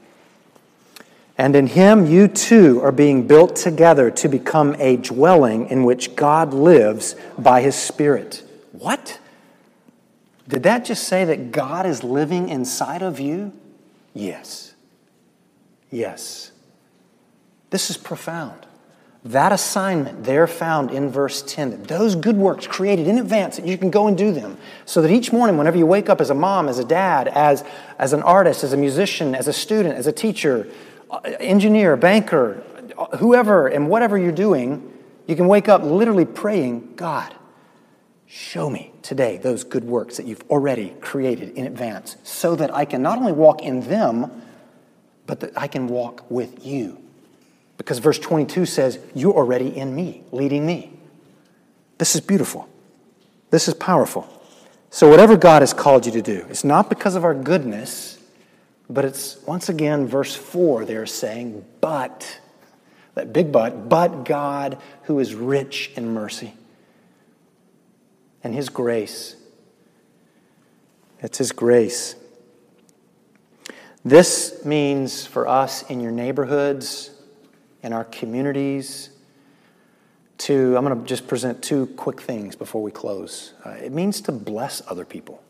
And 1.38 1.56
in 1.56 1.68
him 1.68 2.06
you 2.06 2.28
too 2.28 2.82
are 2.82 2.92
being 2.92 3.28
built 3.28 3.56
together 3.56 4.12
to 4.12 4.28
become 4.28 4.76
a 4.80 4.98
dwelling 4.98 5.70
in 5.70 5.84
which 5.84 6.16
God 6.16 6.54
lives 6.54 7.16
by 7.38 7.62
his 7.62 7.76
Spirit. 7.76 8.44
What? 8.72 9.20
Did 10.48 10.64
that 10.64 10.86
just 10.86 11.08
say 11.08 11.26
that 11.26 11.52
God 11.52 11.86
is 11.86 12.04
living 12.04 12.50
inside 12.50 13.02
of 13.02 13.20
you? 13.20 13.54
Yes. 14.14 14.74
Yes. 15.90 16.52
This 17.70 17.90
is 17.90 17.98
profound. 17.98 18.66
That 19.24 19.52
assignment 19.52 20.24
there 20.24 20.48
found 20.48 20.90
in 20.90 21.10
verse 21.10 21.44
10, 21.44 21.84
those 21.84 22.16
good 22.16 22.38
works 22.38 22.66
created 22.66 23.08
in 23.08 23.20
advance 23.20 23.58
that 23.58 23.68
you 23.68 23.78
can 23.78 23.92
go 23.92 24.08
and 24.08 24.18
do 24.18 24.32
them. 24.32 24.58
So 24.86 25.02
that 25.04 25.12
each 25.12 25.32
morning, 25.32 25.58
whenever 25.58 25.78
you 25.78 25.86
wake 25.86 26.10
up 26.10 26.22
as 26.22 26.32
a 26.32 26.34
mom, 26.34 26.68
as 26.68 26.80
a 26.80 26.86
dad, 26.86 27.28
as, 27.28 27.64
as 28.00 28.14
an 28.14 28.24
artist, 28.24 28.64
as 28.64 28.74
a 28.74 28.78
musician, 28.78 29.36
as 29.36 29.48
a 29.48 29.54
student, 29.54 29.96
as 29.96 30.08
a 30.08 30.12
teacher, 30.12 30.68
uh, 31.12 31.20
engineer, 31.40 31.96
banker, 31.96 32.64
whoever, 33.20 33.68
and 33.68 33.90
whatever 33.90 34.18
you're 34.18 34.32
doing, 34.32 34.92
you 35.28 35.36
can 35.36 35.48
wake 35.48 35.70
up 35.70 35.84
literally 35.84 36.26
praying, 36.26 36.96
God, 36.96 37.32
show 38.26 38.72
me 38.72 38.92
today 39.04 39.38
those 39.38 39.64
good 39.64 39.84
works 39.84 40.18
that 40.18 40.26
you've 40.26 40.44
already 40.50 40.96
created 41.00 41.50
in 41.50 41.68
advance 41.68 42.16
so 42.24 42.56
that 42.56 42.74
I 42.74 42.86
can 42.86 43.04
not 43.04 43.20
only 43.20 43.34
walk 43.34 43.62
in 43.62 43.82
them, 43.82 44.42
but 45.28 45.42
that 45.42 45.56
I 45.56 45.68
can 45.68 45.88
walk 45.88 46.30
with 46.32 46.66
you. 46.66 46.98
Because 47.82 48.00
verse 48.00 48.20
22 48.20 48.66
says, 48.66 49.00
You're 49.16 49.34
already 49.34 49.76
in 49.76 49.96
me, 49.96 50.24
leading 50.32 50.66
me. 50.66 50.94
This 51.98 52.16
is 52.16 52.22
beautiful. 52.22 52.70
This 53.50 53.68
is 53.68 53.74
powerful. 53.74 54.28
So, 54.90 55.10
whatever 55.10 55.38
God 55.38 55.62
has 55.62 55.74
called 55.74 56.06
you 56.06 56.12
to 56.12 56.22
do, 56.22 56.46
it's 56.50 56.64
not 56.64 56.90
because 56.90 57.16
of 57.16 57.24
our 57.24 57.34
goodness 57.34 58.20
but 58.92 59.06
it's 59.06 59.38
once 59.48 59.70
again 59.70 60.06
verse 60.06 60.36
4 60.36 60.86
they're 60.86 61.06
saying, 61.06 61.66
but, 61.80 62.40
that 63.16 63.32
big 63.32 63.52
but, 63.52 63.88
but 63.88 64.26
God 64.26 64.78
who 65.04 65.20
is 65.20 65.34
rich 65.34 65.92
in 65.96 66.14
mercy 66.14 66.54
and 68.44 68.54
his 68.54 68.70
grace. 68.70 69.36
It's 71.22 71.38
his 71.38 71.52
grace. 71.52 72.16
This 74.04 74.66
means 74.66 75.26
for 75.26 75.48
us 75.48 75.84
in 75.84 76.02
your 76.02 76.12
neighborhoods, 76.12 77.11
in 77.84 77.94
our 77.94 78.04
communities, 78.06 79.10
to, 80.40 80.76
I'm 80.76 80.84
going 80.84 81.00
to 81.00 81.06
just 81.06 81.28
present 81.28 81.62
two 81.62 81.86
quick 81.98 82.20
things 82.20 82.56
before 82.56 82.82
we 82.82 82.92
close. 82.92 83.54
Uh, 83.64 83.72
it 83.72 83.92
means 83.92 84.22
to 84.22 84.32
bless 84.32 84.82
other 84.88 85.06
people. 85.06 85.44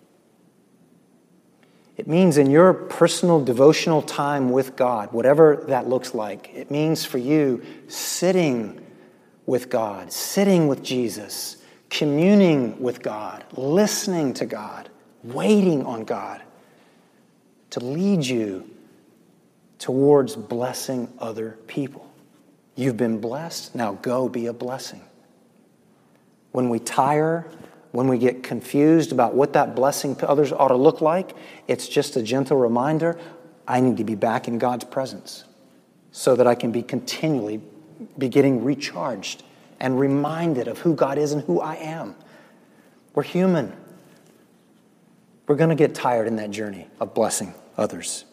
It 1.98 2.08
means 2.08 2.38
in 2.38 2.50
your 2.50 2.74
personal 2.74 3.44
devotional 3.44 4.02
time 4.02 4.50
with 4.50 4.76
God, 4.76 5.14
whatever 5.14 5.64
that 5.68 5.88
looks 5.88 6.14
like, 6.14 6.52
it 6.54 6.72
means 6.72 7.06
for 7.06 7.18
you 7.18 7.64
sitting 7.88 8.86
with 9.46 9.70
God, 9.70 10.12
sitting 10.12 10.68
with 10.68 10.84
Jesus, 10.84 11.58
communing 11.90 12.82
with 12.82 13.02
God, 13.02 13.46
listening 13.54 14.34
to 14.36 14.46
God, 14.46 14.90
waiting 15.24 15.86
on 15.86 16.04
God 16.04 16.42
to 17.70 17.80
lead 17.80 18.26
you 18.26 18.70
towards 19.80 20.36
blessing 20.36 21.12
other 21.20 21.58
people. 21.68 22.11
You've 22.82 22.98
been 22.98 23.20
blessed. 23.22 23.76
Now 23.76 23.94
go 23.94 24.28
be 24.28 24.48
a 24.48 24.54
blessing. 24.54 25.02
When 26.52 26.68
we 26.70 26.80
tire, 26.80 27.46
when 27.92 28.08
we 28.08 28.18
get 28.18 28.42
confused 28.42 29.12
about 29.12 29.36
what 29.36 29.54
that 29.54 29.76
blessing 29.76 30.16
to 30.16 30.28
others 30.28 30.52
ought 30.52 30.70
to 30.70 30.76
look 30.76 31.00
like, 31.00 31.36
it's 31.68 31.88
just 31.88 32.16
a 32.16 32.24
gentle 32.24 32.58
reminder 32.58 33.20
I 33.68 33.82
need 33.82 33.98
to 33.98 34.04
be 34.04 34.16
back 34.16 34.48
in 34.48 34.58
God's 34.58 34.84
presence 34.86 35.44
so 36.12 36.36
that 36.36 36.48
I 36.48 36.56
can 36.56 36.72
be 36.72 36.82
continually 36.82 37.62
be 38.18 38.30
getting 38.30 38.64
recharged 38.64 39.44
and 39.80 40.00
reminded 40.00 40.68
of 40.68 40.80
who 40.80 40.96
God 40.96 41.20
is 41.20 41.34
and 41.34 41.44
who 41.44 41.62
I 41.62 41.76
am. 41.76 42.16
We're 43.14 43.22
human. 43.22 43.74
We're 45.46 45.56
going 45.56 45.70
to 45.70 45.76
get 45.76 45.94
tired 45.94 46.26
in 46.26 46.38
that 46.38 46.50
journey 46.50 46.88
of 47.00 47.14
blessing 47.14 47.54
others. 47.78 48.26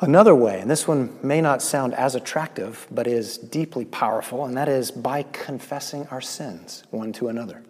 Another 0.00 0.34
way, 0.34 0.60
and 0.60 0.70
this 0.70 0.86
one 0.86 1.18
may 1.24 1.40
not 1.40 1.60
sound 1.60 1.92
as 1.94 2.14
attractive, 2.14 2.86
but 2.88 3.08
is 3.08 3.36
deeply 3.36 3.84
powerful, 3.84 4.44
and 4.44 4.56
that 4.56 4.68
is 4.68 4.92
by 4.92 5.24
confessing 5.24 6.06
our 6.08 6.20
sins 6.20 6.84
one 6.90 7.12
to 7.14 7.28
another. 7.28 7.64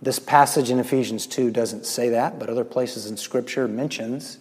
This 0.00 0.18
passage 0.18 0.70
in 0.70 0.78
Ephesians 0.78 1.26
2 1.26 1.50
doesn't 1.50 1.84
say 1.84 2.08
that, 2.10 2.38
but 2.38 2.48
other 2.48 2.64
places 2.64 3.04
in 3.06 3.18
Scripture 3.18 3.68
mentions 3.68 4.38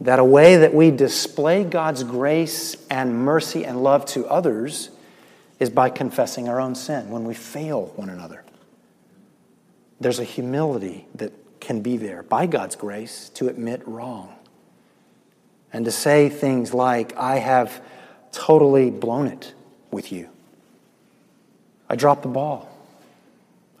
that 0.00 0.20
a 0.20 0.24
way 0.24 0.56
that 0.56 0.72
we 0.72 0.92
display 0.92 1.64
God's 1.64 2.04
grace 2.04 2.76
and 2.88 3.16
mercy 3.16 3.64
and 3.64 3.82
love 3.82 4.04
to 4.06 4.26
others 4.28 4.90
is 5.58 5.68
by 5.68 5.90
confessing 5.90 6.48
our 6.48 6.60
own 6.60 6.74
sin 6.76 7.10
when 7.10 7.24
we 7.24 7.34
fail 7.34 7.86
one 7.96 8.08
another. 8.08 8.44
There's 9.98 10.20
a 10.20 10.24
humility 10.24 11.06
that 11.16 11.32
can 11.60 11.82
be 11.82 11.96
there 11.96 12.22
by 12.22 12.46
God's 12.46 12.76
grace 12.76 13.28
to 13.30 13.48
admit 13.48 13.86
wrong 13.86 14.36
and 15.72 15.84
to 15.84 15.90
say 15.90 16.28
things 16.28 16.74
like, 16.74 17.16
I 17.16 17.36
have 17.36 17.82
totally 18.32 18.90
blown 18.90 19.26
it 19.26 19.54
with 19.90 20.12
you. 20.12 20.28
I 21.88 21.96
dropped 21.96 22.22
the 22.22 22.28
ball. 22.28 22.68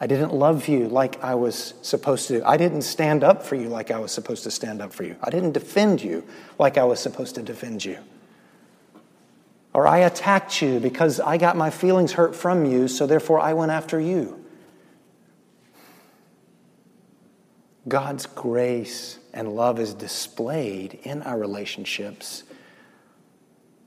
I 0.00 0.06
didn't 0.06 0.32
love 0.32 0.66
you 0.66 0.88
like 0.88 1.22
I 1.22 1.34
was 1.34 1.74
supposed 1.82 2.28
to. 2.28 2.42
I 2.48 2.56
didn't 2.56 2.82
stand 2.82 3.22
up 3.22 3.42
for 3.44 3.54
you 3.54 3.68
like 3.68 3.90
I 3.90 3.98
was 3.98 4.10
supposed 4.12 4.44
to 4.44 4.50
stand 4.50 4.80
up 4.80 4.94
for 4.94 5.04
you. 5.04 5.16
I 5.22 5.28
didn't 5.28 5.52
defend 5.52 6.02
you 6.02 6.24
like 6.58 6.78
I 6.78 6.84
was 6.84 7.00
supposed 7.00 7.34
to 7.34 7.42
defend 7.42 7.84
you. 7.84 7.98
Or 9.74 9.86
I 9.86 9.98
attacked 9.98 10.62
you 10.62 10.80
because 10.80 11.20
I 11.20 11.36
got 11.36 11.56
my 11.56 11.70
feelings 11.70 12.12
hurt 12.12 12.34
from 12.34 12.64
you, 12.64 12.88
so 12.88 13.06
therefore 13.06 13.40
I 13.40 13.52
went 13.52 13.70
after 13.70 14.00
you. 14.00 14.39
God's 17.88 18.26
grace 18.26 19.18
and 19.32 19.54
love 19.54 19.78
is 19.80 19.94
displayed 19.94 20.98
in 21.02 21.22
our 21.22 21.38
relationships 21.38 22.44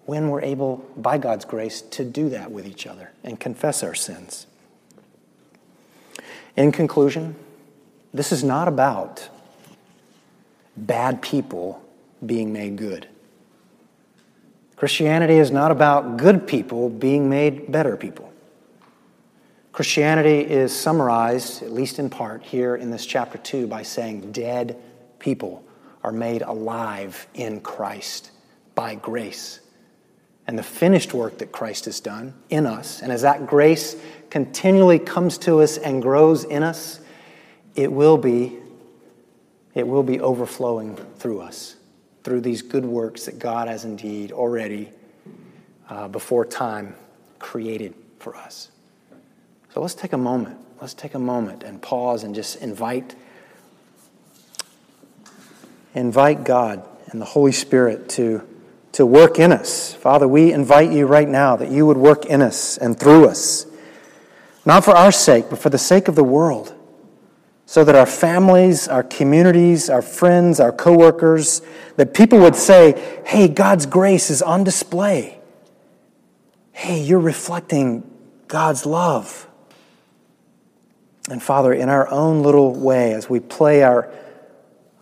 when 0.05 0.29
we're 0.29 0.41
able, 0.41 0.77
by 0.97 1.17
God's 1.17 1.45
grace, 1.45 1.81
to 1.81 2.03
do 2.03 2.29
that 2.29 2.51
with 2.51 2.67
each 2.67 2.85
other 2.87 3.11
and 3.23 3.39
confess 3.39 3.83
our 3.83 3.93
sins. 3.93 4.47
In 6.57 6.71
conclusion, 6.71 7.35
this 8.13 8.31
is 8.31 8.43
not 8.43 8.67
about 8.67 9.29
bad 10.75 11.21
people 11.21 11.83
being 12.25 12.51
made 12.51 12.75
good. 12.75 13.07
Christianity 14.75 15.35
is 15.35 15.51
not 15.51 15.71
about 15.71 16.17
good 16.17 16.45
people 16.47 16.89
being 16.89 17.29
made 17.29 17.71
better 17.71 17.95
people. 17.95 18.32
Christianity 19.73 20.41
is 20.41 20.71
summarized, 20.71 21.63
at 21.63 21.71
least 21.71 21.97
in 21.97 22.07
part, 22.07 22.43
here 22.43 22.75
in 22.75 22.91
this 22.91 23.07
chapter 23.07 23.39
2 23.39 23.65
by 23.65 23.81
saying 23.81 24.31
dead 24.31 24.79
people 25.17 25.65
are 26.03 26.11
made 26.11 26.43
alive 26.43 27.25
in 27.33 27.59
Christ 27.59 28.29
by 28.75 28.93
grace. 28.93 29.61
And 30.45 30.59
the 30.59 30.63
finished 30.63 31.15
work 31.15 31.39
that 31.39 31.51
Christ 31.51 31.85
has 31.85 31.99
done 31.99 32.35
in 32.51 32.67
us, 32.67 33.01
and 33.01 33.11
as 33.11 33.23
that 33.23 33.47
grace 33.47 33.95
continually 34.29 34.99
comes 34.99 35.39
to 35.39 35.61
us 35.61 35.79
and 35.79 36.03
grows 36.03 36.43
in 36.43 36.61
us, 36.61 36.99
it 37.75 37.91
will 37.91 38.17
be 38.17 38.59
it 39.73 39.87
will 39.87 40.03
be 40.03 40.19
overflowing 40.19 40.97
through 41.17 41.41
us, 41.41 41.77
through 42.23 42.41
these 42.41 42.61
good 42.61 42.85
works 42.85 43.25
that 43.25 43.39
God 43.39 43.67
has 43.67 43.85
indeed 43.85 44.31
already, 44.31 44.91
uh, 45.89 46.07
before 46.09 46.45
time, 46.45 46.95
created 47.39 47.95
for 48.19 48.35
us. 48.35 48.69
So 49.73 49.81
let's 49.81 49.95
take 49.95 50.13
a 50.13 50.17
moment. 50.17 50.59
Let's 50.79 50.93
take 50.93 51.15
a 51.15 51.19
moment 51.19 51.63
and 51.63 51.81
pause 51.81 52.23
and 52.23 52.35
just 52.35 52.57
invite 52.57 53.15
invite 55.95 56.43
God 56.43 56.87
and 57.07 57.19
the 57.19 57.25
Holy 57.25 57.51
Spirit 57.51 58.09
to, 58.09 58.47
to 58.91 59.03
work 59.03 59.39
in 59.39 59.51
us. 59.51 59.93
Father, 59.95 60.27
we 60.27 60.53
invite 60.53 60.91
you 60.91 61.07
right 61.07 61.27
now 61.27 61.55
that 61.55 61.71
you 61.71 61.87
would 61.87 61.97
work 61.97 62.25
in 62.25 62.41
us 62.41 62.77
and 62.77 62.99
through 62.99 63.27
us, 63.27 63.65
not 64.65 64.83
for 64.83 64.91
our 64.91 65.11
sake, 65.11 65.45
but 65.49 65.57
for 65.57 65.69
the 65.69 65.77
sake 65.77 66.07
of 66.07 66.15
the 66.15 66.23
world, 66.23 66.73
so 67.65 67.83
that 67.83 67.95
our 67.95 68.05
families, 68.05 68.87
our 68.87 69.03
communities, 69.03 69.89
our 69.89 70.01
friends, 70.01 70.59
our 70.59 70.71
coworkers, 70.71 71.61
that 71.95 72.13
people 72.13 72.39
would 72.39 72.55
say, 72.55 73.21
hey, 73.25 73.47
God's 73.47 73.85
grace 73.85 74.29
is 74.29 74.41
on 74.41 74.63
display. 74.63 75.39
Hey, 76.71 77.01
you're 77.01 77.19
reflecting 77.19 78.09
God's 78.47 78.85
love. 78.85 79.47
And 81.29 81.41
Father, 81.41 81.73
in 81.73 81.89
our 81.89 82.07
own 82.09 82.43
little 82.43 82.73
way, 82.73 83.13
as 83.13 83.29
we 83.29 83.39
play 83.39 83.83
our 83.83 84.11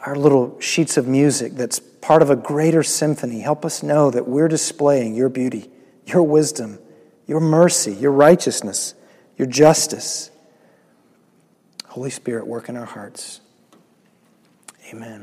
our 0.06 0.16
little 0.16 0.60
sheets 0.60 0.98
of 0.98 1.08
music 1.08 1.54
that's 1.54 1.80
part 1.80 2.22
of 2.22 2.30
a 2.30 2.36
greater 2.36 2.84
symphony. 2.84 3.42
Help 3.42 3.64
us 3.64 3.84
know 3.84 4.10
that 4.12 4.28
we're 4.28 4.48
displaying 4.48 5.16
your 5.16 5.30
beauty, 5.30 5.70
your 6.06 6.24
wisdom, 6.24 6.80
your 7.28 7.40
mercy, 7.40 7.94
your 7.94 8.12
righteousness, 8.12 8.96
your 9.38 9.48
justice. 9.48 10.32
Holy 11.88 12.10
Spirit, 12.10 12.48
work 12.48 12.70
in 12.70 12.78
our 12.78 12.86
hearts. 12.86 13.42
Amen. 14.92 15.20